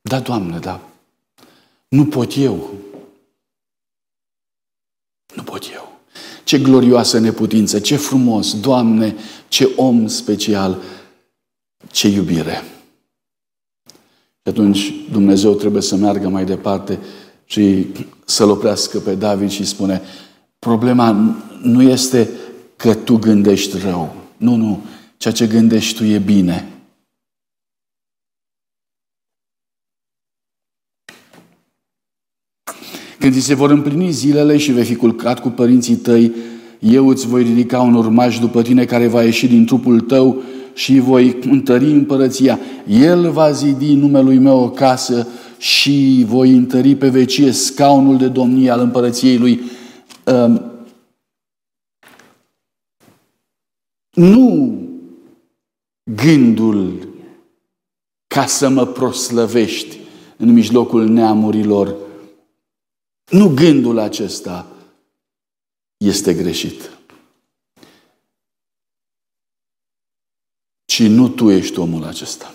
da, 0.00 0.20
Doamne, 0.20 0.58
da, 0.58 0.88
nu 1.88 2.06
pot 2.06 2.36
eu. 2.36 2.70
Nu 5.34 5.42
pot 5.42 5.64
eu. 5.72 6.00
Ce 6.44 6.58
glorioasă 6.58 7.18
neputință, 7.18 7.80
ce 7.80 7.96
frumos, 7.96 8.60
Doamne, 8.60 9.16
ce 9.48 9.72
om 9.76 10.06
special, 10.06 10.82
ce 11.90 12.08
iubire. 12.08 12.64
Și 14.42 14.48
atunci 14.48 14.92
Dumnezeu 15.10 15.54
trebuie 15.54 15.82
să 15.82 15.96
meargă 15.96 16.28
mai 16.28 16.44
departe 16.44 16.98
și 17.52 17.86
să-l 18.24 18.50
oprească 18.50 18.98
pe 18.98 19.14
David 19.14 19.50
și 19.50 19.64
spune, 19.64 20.00
problema 20.58 21.36
nu 21.62 21.82
este 21.82 22.28
că 22.76 22.94
tu 22.94 23.16
gândești 23.16 23.78
rău. 23.78 24.14
Nu, 24.36 24.54
nu. 24.54 24.82
Ceea 25.16 25.34
ce 25.34 25.46
gândești 25.46 25.96
tu 25.96 26.04
e 26.04 26.18
bine. 26.18 26.68
Când 33.18 33.32
ți 33.32 33.40
se 33.40 33.54
vor 33.54 33.70
împlini 33.70 34.10
zilele 34.10 34.56
și 34.56 34.72
vei 34.72 34.84
fi 34.84 34.94
culcat 34.94 35.40
cu 35.40 35.48
părinții 35.48 35.96
tăi, 35.96 36.32
eu 36.78 37.08
îți 37.08 37.26
voi 37.26 37.42
ridica 37.42 37.80
un 37.80 37.94
urmaș 37.94 38.38
după 38.38 38.62
tine 38.62 38.84
care 38.84 39.06
va 39.06 39.22
ieși 39.22 39.46
din 39.46 39.66
trupul 39.66 40.00
tău 40.00 40.42
și 40.74 40.98
voi 40.98 41.38
întări 41.50 41.90
împărăția. 41.90 42.58
El 42.86 43.30
va 43.30 43.50
zidi 43.50 43.94
numelui 43.94 44.38
meu 44.38 44.58
o 44.58 44.70
casă 44.70 45.26
și 45.62 46.24
voi 46.26 46.50
întări 46.50 46.96
pe 46.96 47.08
vecie 47.08 47.50
scaunul 47.50 48.18
de 48.18 48.28
domnie 48.28 48.70
al 48.70 48.80
împărăției 48.80 49.38
lui. 49.38 49.60
Um, 50.24 50.72
nu 54.10 54.78
gândul 56.14 57.08
ca 58.26 58.46
să 58.46 58.68
mă 58.68 58.86
proslăvești 58.86 59.98
în 60.36 60.52
mijlocul 60.52 61.08
neamurilor. 61.08 61.96
Nu 63.30 63.54
gândul 63.54 63.98
acesta 63.98 64.66
este 65.96 66.34
greșit. 66.34 66.98
Ci 70.84 71.02
nu 71.02 71.28
tu 71.28 71.50
ești 71.50 71.78
omul 71.78 72.04
acesta. 72.04 72.54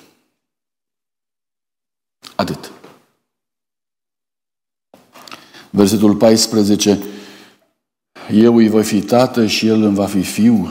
Atât. 2.35 2.76
Versetul 5.77 6.15
14. 6.15 6.99
Eu 8.31 8.55
îi 8.55 8.69
voi 8.69 8.83
fi 8.83 9.01
tată 9.01 9.45
și 9.45 9.67
el 9.67 9.81
îmi 9.81 9.95
va 9.95 10.05
fi 10.05 10.21
fiu. 10.21 10.69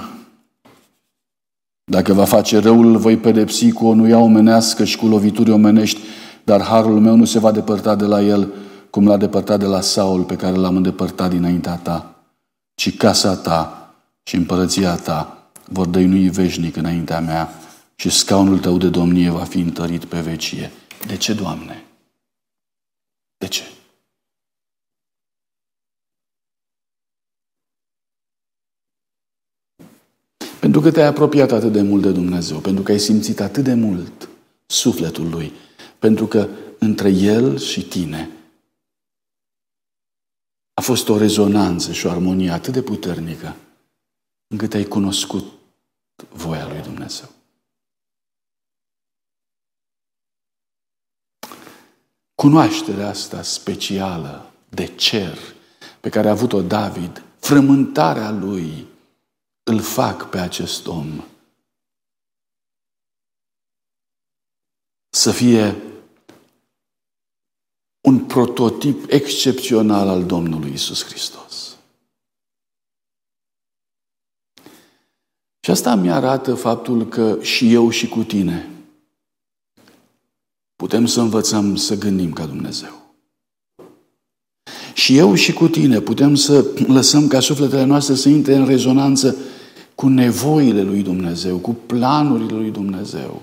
Dacă 1.84 2.12
va 2.12 2.24
face 2.24 2.58
răul, 2.58 2.86
îl 2.86 2.96
voi 2.96 3.16
pedepsi 3.16 3.70
cu 3.70 3.86
o 3.86 3.94
nuia 3.94 4.18
omenească 4.18 4.84
și 4.84 4.96
cu 4.96 5.06
lovituri 5.06 5.50
omenești, 5.50 6.00
dar 6.44 6.62
harul 6.62 7.00
meu 7.00 7.16
nu 7.16 7.24
se 7.24 7.38
va 7.38 7.52
depărta 7.52 7.94
de 7.94 8.04
la 8.04 8.22
el, 8.22 8.52
cum 8.90 9.06
l-a 9.06 9.16
depărtat 9.16 9.58
de 9.58 9.64
la 9.64 9.80
Saul, 9.80 10.22
pe 10.22 10.36
care 10.36 10.56
l-am 10.56 10.76
îndepărtat 10.76 11.30
dinaintea 11.30 11.74
ta, 11.74 12.14
ci 12.74 12.96
casa 12.96 13.36
ta 13.36 13.90
și 14.22 14.36
împărăția 14.36 14.94
ta 14.94 15.48
vor 15.64 15.86
dăinui 15.86 16.28
veșnic 16.28 16.76
înaintea 16.76 17.20
mea 17.20 17.48
și 17.94 18.10
scaunul 18.10 18.58
tău 18.58 18.76
de 18.76 18.88
domnie 18.88 19.30
va 19.30 19.44
fi 19.44 19.58
întărit 19.58 20.04
pe 20.04 20.20
vecie. 20.20 20.72
De 21.06 21.16
ce, 21.16 21.32
Doamne? 21.32 21.84
De 23.38 23.46
ce? 23.46 23.62
Pentru 30.60 30.80
că 30.80 30.90
te-ai 30.90 31.06
apropiat 31.06 31.50
atât 31.50 31.72
de 31.72 31.82
mult 31.82 32.02
de 32.02 32.12
Dumnezeu, 32.12 32.58
pentru 32.58 32.82
că 32.82 32.92
ai 32.92 32.98
simțit 32.98 33.40
atât 33.40 33.64
de 33.64 33.74
mult 33.74 34.28
sufletul 34.66 35.28
Lui, 35.28 35.52
pentru 35.98 36.26
că 36.26 36.48
între 36.78 37.08
El 37.10 37.58
și 37.58 37.82
tine 37.82 38.30
a 40.74 40.80
fost 40.80 41.08
o 41.08 41.18
rezonanță 41.18 41.92
și 41.92 42.06
o 42.06 42.10
armonie 42.10 42.50
atât 42.50 42.72
de 42.72 42.82
puternică, 42.82 43.56
încât 44.46 44.74
ai 44.74 44.84
cunoscut 44.84 45.44
voia 46.32 46.68
lui 46.68 46.82
Dumnezeu. 46.82 47.28
Cunoașterea 52.34 53.08
asta 53.08 53.42
specială 53.42 54.50
de 54.68 54.86
cer 54.86 55.38
pe 56.00 56.08
care 56.08 56.28
a 56.28 56.30
avut-o 56.30 56.62
David, 56.62 57.22
frământarea 57.38 58.30
lui, 58.30 58.86
îl 59.68 59.80
fac 59.80 60.30
pe 60.30 60.38
acest 60.38 60.86
om 60.86 61.24
să 65.08 65.30
fie 65.30 65.76
un 68.00 68.24
prototip 68.24 69.10
excepțional 69.10 70.08
al 70.08 70.24
Domnului 70.24 70.72
Isus 70.72 71.04
Hristos. 71.04 71.76
Și 75.60 75.70
asta 75.70 75.94
mi 75.94 76.10
arată 76.10 76.54
faptul 76.54 77.08
că 77.08 77.42
și 77.42 77.72
eu 77.72 77.90
și 77.90 78.08
cu 78.08 78.22
tine 78.22 78.70
putem 80.76 81.06
să 81.06 81.20
învățăm 81.20 81.76
să 81.76 81.94
gândim 81.94 82.32
ca 82.32 82.46
Dumnezeu. 82.46 83.04
Și 84.94 85.16
eu 85.16 85.34
și 85.34 85.52
cu 85.52 85.68
tine 85.68 86.00
putem 86.00 86.34
să 86.34 86.64
lăsăm 86.86 87.28
ca 87.28 87.40
sufletele 87.40 87.84
noastre 87.84 88.14
să 88.14 88.28
intre 88.28 88.54
în 88.54 88.66
rezonanță 88.66 89.36
cu 89.96 90.08
nevoile 90.08 90.82
lui 90.82 91.02
Dumnezeu, 91.02 91.56
cu 91.56 91.76
planurile 91.86 92.56
lui 92.56 92.70
Dumnezeu. 92.70 93.42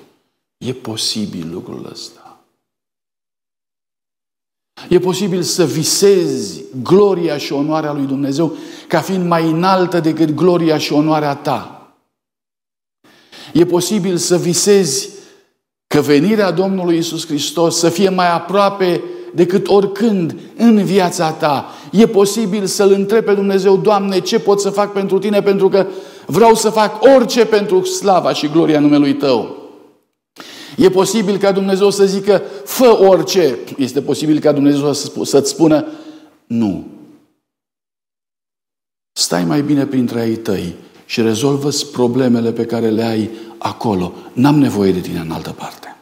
E 0.58 0.74
posibil 0.74 1.50
lucrul 1.52 1.88
ăsta. 1.92 2.40
E 4.90 5.00
posibil 5.00 5.42
să 5.42 5.66
visezi 5.66 6.64
gloria 6.82 7.38
și 7.38 7.54
onoarea 7.54 7.94
lui 7.94 8.06
Dumnezeu 8.06 8.56
ca 8.88 9.02
fiind 9.02 9.28
mai 9.28 9.50
înaltă 9.50 10.00
decât 10.00 10.30
gloria 10.32 10.78
și 10.78 10.94
onoarea 10.94 11.36
ta. 11.36 11.88
E 13.54 13.66
posibil 13.66 14.18
să 14.18 14.38
visezi 14.38 15.10
că 15.88 16.02
venirea 16.02 16.52
Domnului 16.52 16.98
Isus 16.98 17.26
Hristos 17.26 17.78
să 17.78 17.90
fie 17.90 18.10
mai 18.10 18.32
aproape 18.32 19.04
decât 19.34 19.68
oricând 19.68 20.36
în 20.58 20.84
viața 20.84 21.32
ta. 21.32 21.66
E 21.92 22.08
posibil 22.08 22.66
să-L 22.66 22.92
întrebi 22.92 23.26
pe 23.26 23.34
Dumnezeu, 23.34 23.78
Doamne, 23.78 24.20
ce 24.20 24.40
pot 24.40 24.62
să 24.62 24.70
fac 24.70 24.92
pentru 24.92 25.20
Tine, 25.20 25.42
pentru 25.42 25.70
că 25.70 25.88
vreau 26.26 26.56
să 26.56 26.70
fac 26.70 27.04
orice 27.04 27.46
pentru 27.46 27.84
slava 27.84 28.34
și 28.34 28.48
gloria 28.48 28.80
numelui 28.80 29.16
Tău. 29.16 29.62
E 30.78 30.90
posibil 30.90 31.38
ca 31.38 31.52
Dumnezeu 31.52 31.90
să 31.90 32.06
zică, 32.06 32.42
fă 32.66 32.98
orice. 33.00 33.58
Este 33.78 34.02
posibil 34.02 34.40
ca 34.40 34.52
Dumnezeu 34.52 34.94
să-ți 35.24 35.50
spună, 35.50 35.88
nu. 36.48 36.88
Stai 39.12 39.44
mai 39.44 39.62
bine 39.62 39.86
printre 39.86 40.20
ai 40.20 40.36
tăi 40.36 40.76
și 41.06 41.22
rezolvă 41.22 41.70
problemele 41.92 42.52
pe 42.52 42.66
care 42.66 42.90
le 42.90 43.04
ai 43.04 43.30
acolo. 43.58 44.14
N-am 44.34 44.60
nevoie 44.60 44.92
de 44.92 45.00
tine 45.00 45.20
în 45.20 45.32
altă 45.32 45.52
parte. 45.52 45.98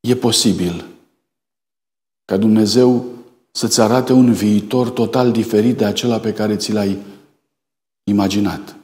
E 0.00 0.16
posibil 0.16 0.86
ca 2.24 2.36
Dumnezeu 2.36 3.04
să-ți 3.52 3.80
arate 3.80 4.12
un 4.12 4.32
viitor 4.32 4.90
total 4.90 5.32
diferit 5.32 5.76
de 5.76 5.84
acela 5.84 6.20
pe 6.20 6.32
care 6.32 6.56
ți 6.56 6.72
l-ai 6.72 6.98
imaginat. 8.04 8.76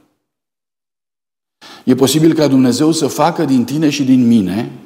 E 1.84 1.94
posibil 1.94 2.34
ca 2.34 2.48
Dumnezeu 2.48 2.92
să 2.92 3.06
facă 3.06 3.44
din 3.44 3.64
tine 3.64 3.90
și 3.90 4.04
din 4.04 4.26
mine 4.26 4.78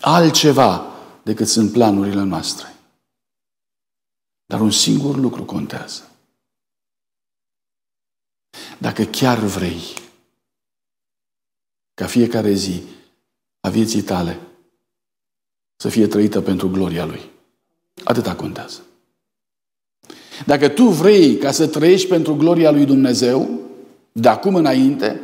altceva 0.00 0.94
decât 1.22 1.48
sunt 1.48 1.72
planurile 1.72 2.22
noastre. 2.22 2.74
Dar 4.46 4.60
un 4.60 4.70
singur 4.70 5.16
lucru 5.16 5.44
contează. 5.44 6.10
Dacă 8.78 9.04
chiar 9.04 9.38
vrei 9.38 9.80
ca 11.94 12.06
fiecare 12.06 12.52
zi 12.52 12.82
a 13.60 13.68
vieții 13.68 14.02
tale 14.02 14.40
să 15.76 15.88
fie 15.88 16.06
trăită 16.06 16.40
pentru 16.40 16.68
gloria 16.70 17.04
Lui. 17.04 17.35
Atâta 18.04 18.34
contează. 18.34 18.80
Dacă 20.46 20.68
tu 20.68 20.84
vrei 20.84 21.36
ca 21.36 21.50
să 21.50 21.66
trăiești 21.66 22.08
pentru 22.08 22.34
gloria 22.34 22.70
lui 22.70 22.84
Dumnezeu, 22.84 23.60
de 24.12 24.28
acum 24.28 24.54
înainte, 24.54 25.20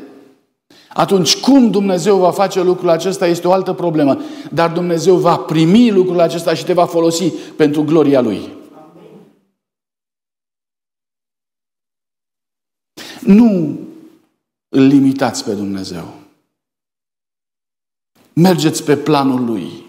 Atunci, 0.95 1.41
cum 1.41 1.71
Dumnezeu 1.71 2.19
va 2.19 2.31
face 2.31 2.63
lucrul 2.63 2.89
acesta 2.89 3.27
este 3.27 3.49
o 3.49 3.53
altă 3.53 3.73
problemă. 3.73 4.21
Dar 4.51 4.73
Dumnezeu 4.73 5.17
va 5.17 5.37
primi 5.37 5.91
lucrul 5.91 6.21
acesta 6.21 6.55
și 6.55 6.65
te 6.65 6.73
va 6.73 6.87
folosi 6.87 7.31
pentru 7.57 7.85
gloria 7.85 8.21
Lui. 8.21 8.49
Nu 13.21 13.79
îl 14.69 14.87
limitați 14.87 15.45
pe 15.45 15.53
Dumnezeu. 15.53 16.15
Mergeți 18.33 18.85
pe 18.85 18.97
planul 18.97 19.45
Lui. 19.45 19.87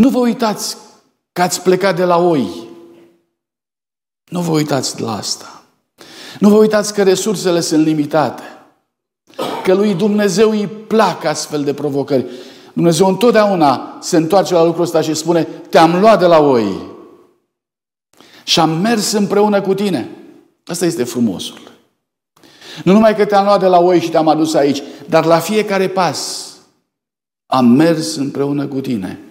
Nu 0.00 0.08
vă 0.08 0.18
uitați 0.18 0.76
că 1.32 1.42
ați 1.42 1.62
plecat 1.62 1.96
de 1.96 2.04
la 2.04 2.16
oi. 2.16 2.68
Nu 4.28 4.40
vă 4.40 4.50
uitați 4.50 4.96
de 4.96 5.02
la 5.02 5.16
asta. 5.16 5.62
Nu 6.38 6.48
vă 6.48 6.56
uitați 6.56 6.94
că 6.94 7.02
resursele 7.02 7.60
sunt 7.60 7.84
limitate. 7.84 8.42
Că 9.62 9.74
lui 9.74 9.94
Dumnezeu 9.94 10.50
îi 10.50 10.66
plac 10.66 11.24
astfel 11.24 11.64
de 11.64 11.74
provocări. 11.74 12.26
Dumnezeu 12.72 13.06
întotdeauna 13.06 13.98
se 14.00 14.16
întoarce 14.16 14.54
la 14.54 14.64
lucrul 14.64 14.84
ăsta 14.84 15.00
și 15.00 15.14
spune, 15.14 15.42
te-am 15.42 16.00
luat 16.00 16.18
de 16.18 16.26
la 16.26 16.38
oi 16.38 16.86
și 18.44 18.60
am 18.60 18.70
mers 18.70 19.12
împreună 19.12 19.60
cu 19.60 19.74
tine. 19.74 20.10
Asta 20.66 20.84
este 20.84 21.04
frumosul. 21.04 21.60
Nu 22.84 22.92
numai 22.92 23.16
că 23.16 23.24
te-am 23.24 23.44
luat 23.44 23.60
de 23.60 23.66
la 23.66 23.78
oi 23.78 24.00
și 24.00 24.10
te-am 24.10 24.28
adus 24.28 24.54
aici, 24.54 24.82
dar 25.08 25.24
la 25.24 25.38
fiecare 25.38 25.88
pas 25.88 26.48
am 27.46 27.66
mers 27.66 28.16
împreună 28.16 28.66
cu 28.66 28.80
tine. 28.80 29.24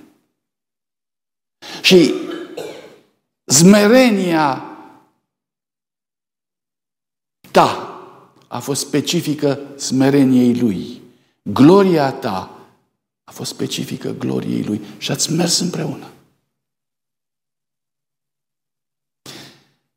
Și 1.82 2.14
zmerenia 3.46 4.64
ta 7.52 7.90
a 8.48 8.60
fost 8.60 8.82
specifică 8.82 9.60
smereniei 9.76 10.60
lui. 10.60 11.02
Gloria 11.42 12.12
ta 12.12 12.60
a 13.24 13.32
fost 13.32 13.52
specifică 13.52 14.16
gloriei 14.18 14.64
lui 14.64 14.82
și 14.98 15.12
ați 15.12 15.32
mers 15.32 15.60
împreună. 15.60 16.08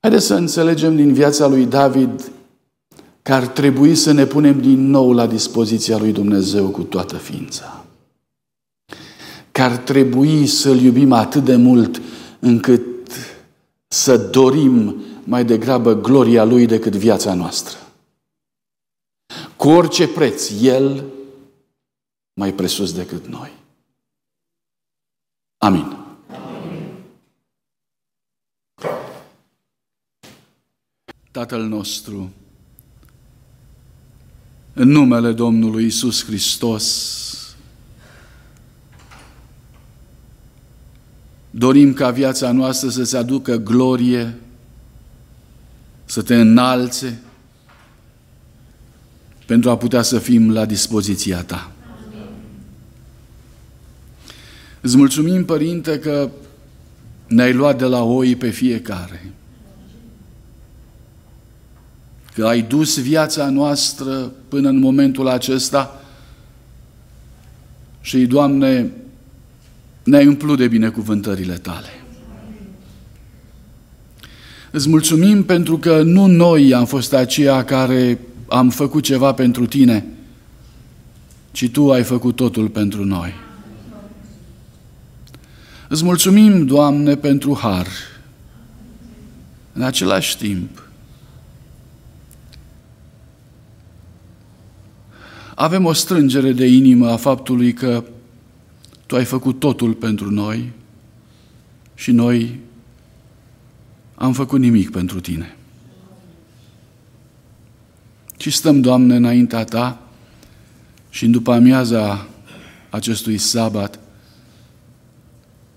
Haideți 0.00 0.26
să 0.26 0.34
înțelegem 0.34 0.96
din 0.96 1.12
viața 1.12 1.46
lui 1.46 1.66
David 1.66 2.32
că 3.22 3.34
ar 3.34 3.46
trebui 3.46 3.94
să 3.94 4.12
ne 4.12 4.26
punem 4.26 4.60
din 4.60 4.86
nou 4.86 5.12
la 5.12 5.26
dispoziția 5.26 5.98
lui 5.98 6.12
Dumnezeu 6.12 6.68
cu 6.68 6.82
toată 6.82 7.16
ființa. 7.16 7.81
Că 9.52 9.62
ar 9.62 9.76
trebui 9.76 10.46
să-L 10.46 10.80
iubim 10.80 11.12
atât 11.12 11.44
de 11.44 11.56
mult 11.56 12.02
încât 12.38 12.82
să 13.88 14.16
dorim 14.16 15.02
mai 15.24 15.44
degrabă 15.44 15.94
gloria 15.94 16.44
Lui 16.44 16.66
decât 16.66 16.94
viața 16.94 17.34
noastră. 17.34 17.78
Cu 19.56 19.68
orice 19.68 20.08
preț, 20.08 20.50
El 20.60 21.04
mai 22.34 22.54
presus 22.54 22.92
decât 22.92 23.26
noi. 23.26 23.52
Amin. 25.56 25.96
Tatăl 31.30 31.62
nostru, 31.62 32.30
în 34.72 34.88
numele 34.88 35.32
Domnului 35.32 35.84
Isus 35.84 36.24
Hristos, 36.24 37.41
dorim 41.54 41.92
ca 41.92 42.10
viața 42.10 42.52
noastră 42.52 42.88
să-ți 42.88 43.16
aducă 43.16 43.56
glorie, 43.56 44.34
să 46.04 46.22
te 46.22 46.34
înalțe, 46.34 47.20
pentru 49.46 49.70
a 49.70 49.76
putea 49.76 50.02
să 50.02 50.18
fim 50.18 50.50
la 50.50 50.64
dispoziția 50.64 51.42
ta. 51.42 51.72
Îți 54.80 54.96
mulțumim, 54.96 55.44
Părinte, 55.44 55.98
că 55.98 56.30
ne-ai 57.26 57.52
luat 57.52 57.78
de 57.78 57.84
la 57.84 58.02
oi 58.02 58.36
pe 58.36 58.50
fiecare 58.50 59.32
că 62.34 62.46
ai 62.46 62.62
dus 62.62 63.00
viața 63.00 63.50
noastră 63.50 64.32
până 64.48 64.68
în 64.68 64.78
momentul 64.78 65.28
acesta 65.28 66.02
și, 68.00 68.26
Doamne, 68.26 68.90
ne-ai 70.02 70.26
umplut 70.26 70.58
de 70.58 70.68
binecuvântările 70.68 71.54
Tale. 71.54 71.88
Îți 74.70 74.88
mulțumim 74.88 75.44
pentru 75.44 75.78
că 75.78 76.02
nu 76.02 76.26
noi 76.26 76.74
am 76.74 76.84
fost 76.84 77.12
aceia 77.12 77.64
care 77.64 78.18
am 78.48 78.70
făcut 78.70 79.02
ceva 79.02 79.32
pentru 79.32 79.66
Tine, 79.66 80.06
ci 81.50 81.70
Tu 81.70 81.92
ai 81.92 82.02
făcut 82.02 82.36
totul 82.36 82.68
pentru 82.68 83.04
noi. 83.04 83.32
Îți 85.88 86.04
mulțumim, 86.04 86.66
Doamne, 86.66 87.16
pentru 87.16 87.58
har. 87.60 87.86
În 89.72 89.82
același 89.82 90.36
timp, 90.36 90.88
avem 95.54 95.84
o 95.84 95.92
strângere 95.92 96.52
de 96.52 96.66
inimă 96.66 97.10
a 97.10 97.16
faptului 97.16 97.72
că 97.72 98.04
Tu 99.12 99.18
ai 99.18 99.24
făcut 99.24 99.58
totul 99.58 99.92
pentru 99.94 100.30
noi 100.30 100.72
și 101.94 102.10
noi 102.10 102.58
am 104.14 104.32
făcut 104.32 104.60
nimic 104.60 104.90
pentru 104.90 105.20
Tine. 105.20 105.56
Și 108.36 108.50
stăm, 108.50 108.80
Doamne, 108.80 109.16
înaintea 109.16 109.64
Ta 109.64 110.02
și 111.10 111.24
în 111.24 111.30
după 111.30 111.52
amiaza 111.52 112.26
acestui 112.90 113.38
sabat 113.38 113.98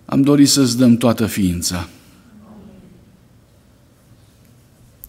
am 0.05 0.21
dorit 0.21 0.49
să-ți 0.49 0.77
dăm 0.77 0.97
toată 0.97 1.25
ființa. 1.25 1.88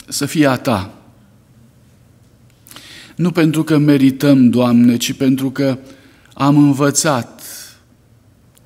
Să 0.09 0.27
fie 0.27 0.47
a 0.47 0.57
Ta, 0.57 0.95
nu 3.17 3.31
pentru 3.31 3.65
că 3.65 3.79
merităm, 3.79 4.51
Doamne, 4.51 4.97
ci 4.97 5.13
pentru 5.13 5.51
că 5.51 5.79
am 6.35 6.57
învățat 6.57 7.36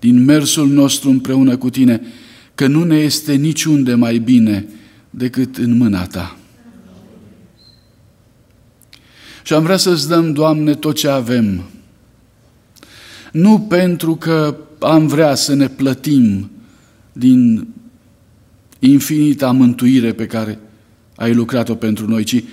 din 0.00 0.24
mersul 0.24 0.68
nostru 0.68 1.10
împreună 1.10 1.56
cu 1.56 1.70
Tine 1.70 2.00
că 2.54 2.66
nu 2.66 2.84
ne 2.84 2.96
este 2.96 3.34
niciunde 3.34 3.94
mai 3.94 4.18
bine 4.18 4.66
decât 5.10 5.56
în 5.56 5.76
mâna 5.76 6.06
Ta. 6.06 6.36
Și 9.42 9.52
am 9.52 9.62
vrea 9.62 9.76
să-ți 9.76 10.08
dăm, 10.08 10.32
Doamne, 10.32 10.74
tot 10.74 10.96
ce 10.96 11.08
avem. 11.08 11.64
Nu 13.32 13.60
pentru 13.60 14.16
că 14.16 14.56
am 14.78 15.06
vrea 15.06 15.34
să 15.34 15.54
ne 15.54 15.68
plătim 15.68 16.50
din 17.12 17.68
infinita 18.78 19.52
mântuire 19.52 20.12
pe 20.12 20.26
care 20.26 20.58
ai 21.16 21.34
lucrat-o 21.34 21.74
pentru 21.74 22.08
noi, 22.08 22.24
ci 22.24 22.44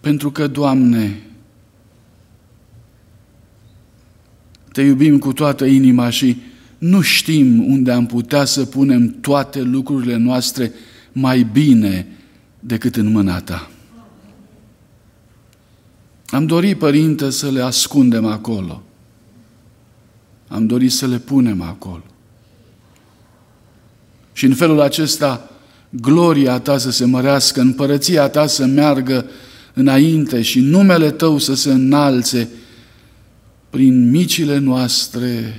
pentru 0.00 0.30
că, 0.30 0.46
Doamne, 0.46 1.22
Te 4.72 4.82
iubim 4.82 5.18
cu 5.18 5.32
toată 5.32 5.64
inima 5.64 6.10
și 6.10 6.36
nu 6.80 7.00
știm 7.00 7.72
unde 7.72 7.90
am 7.90 8.06
putea 8.06 8.44
să 8.44 8.64
punem 8.64 9.16
toate 9.20 9.60
lucrurile 9.62 10.16
noastre 10.16 10.72
mai 11.12 11.42
bine 11.52 12.06
decât 12.60 12.96
în 12.96 13.06
mâna 13.06 13.40
Ta. 13.40 13.70
Am 16.26 16.46
dorit, 16.46 16.78
Părinte, 16.78 17.30
să 17.30 17.50
le 17.50 17.60
ascundem 17.60 18.24
acolo. 18.24 18.82
Am 20.48 20.66
dorit 20.66 20.92
să 20.92 21.06
le 21.06 21.18
punem 21.18 21.62
acolo. 21.62 22.04
Și 24.32 24.44
în 24.44 24.54
felul 24.54 24.80
acesta, 24.80 25.50
gloria 25.90 26.58
Ta 26.58 26.78
să 26.78 26.90
se 26.90 27.04
mărească, 27.04 27.60
împărăția 27.60 28.28
Ta 28.28 28.46
să 28.46 28.66
meargă 28.66 29.26
înainte 29.74 30.42
și 30.42 30.60
numele 30.60 31.10
Tău 31.10 31.38
să 31.38 31.54
se 31.54 31.72
înalțe 31.72 32.48
prin 33.70 34.10
micile 34.10 34.58
noastre 34.58 35.54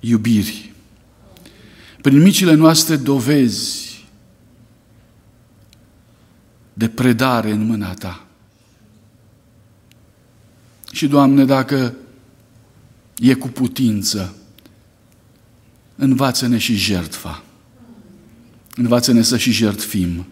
iubiri, 0.00 0.72
prin 2.02 2.22
micile 2.22 2.54
noastre 2.54 2.96
dovezi 2.96 4.06
de 6.72 6.88
predare 6.88 7.50
în 7.50 7.66
mâna 7.66 7.94
Ta. 7.94 8.26
Și, 10.92 11.06
Doamne, 11.06 11.44
dacă 11.44 11.94
e 13.18 13.34
cu 13.34 13.48
putință, 13.48 14.34
învață-ne 15.96 16.58
și 16.58 16.74
jertfa. 16.74 17.42
Învață-ne 18.74 19.22
să 19.22 19.36
și 19.36 19.52
jertfim. 19.52 20.26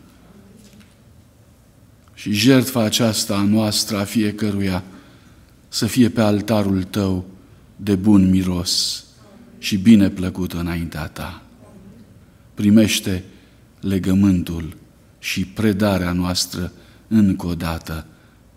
Și 2.14 2.32
jertfa 2.32 2.82
aceasta 2.82 3.36
a 3.36 3.42
noastră, 3.42 3.98
a 3.98 4.04
fiecăruia, 4.04 4.84
să 5.68 5.86
fie 5.86 6.08
pe 6.08 6.20
altarul 6.20 6.82
Tău 6.82 7.24
de 7.76 7.94
bun 7.94 8.30
miros 8.30 9.05
și 9.66 9.76
bine 9.76 10.08
plăcută 10.08 10.58
înaintea 10.58 11.06
Ta. 11.06 11.42
Primește 12.54 13.24
legământul 13.80 14.76
și 15.18 15.44
predarea 15.44 16.12
noastră 16.12 16.72
încă 17.08 17.46
o 17.46 17.54
dată 17.54 18.06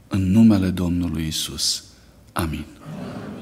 în 0.08 0.32
numele 0.32 0.70
Domnului 0.70 1.28
Isus. 1.28 1.84
Amin. 2.32 2.66
Amin. 3.34 3.39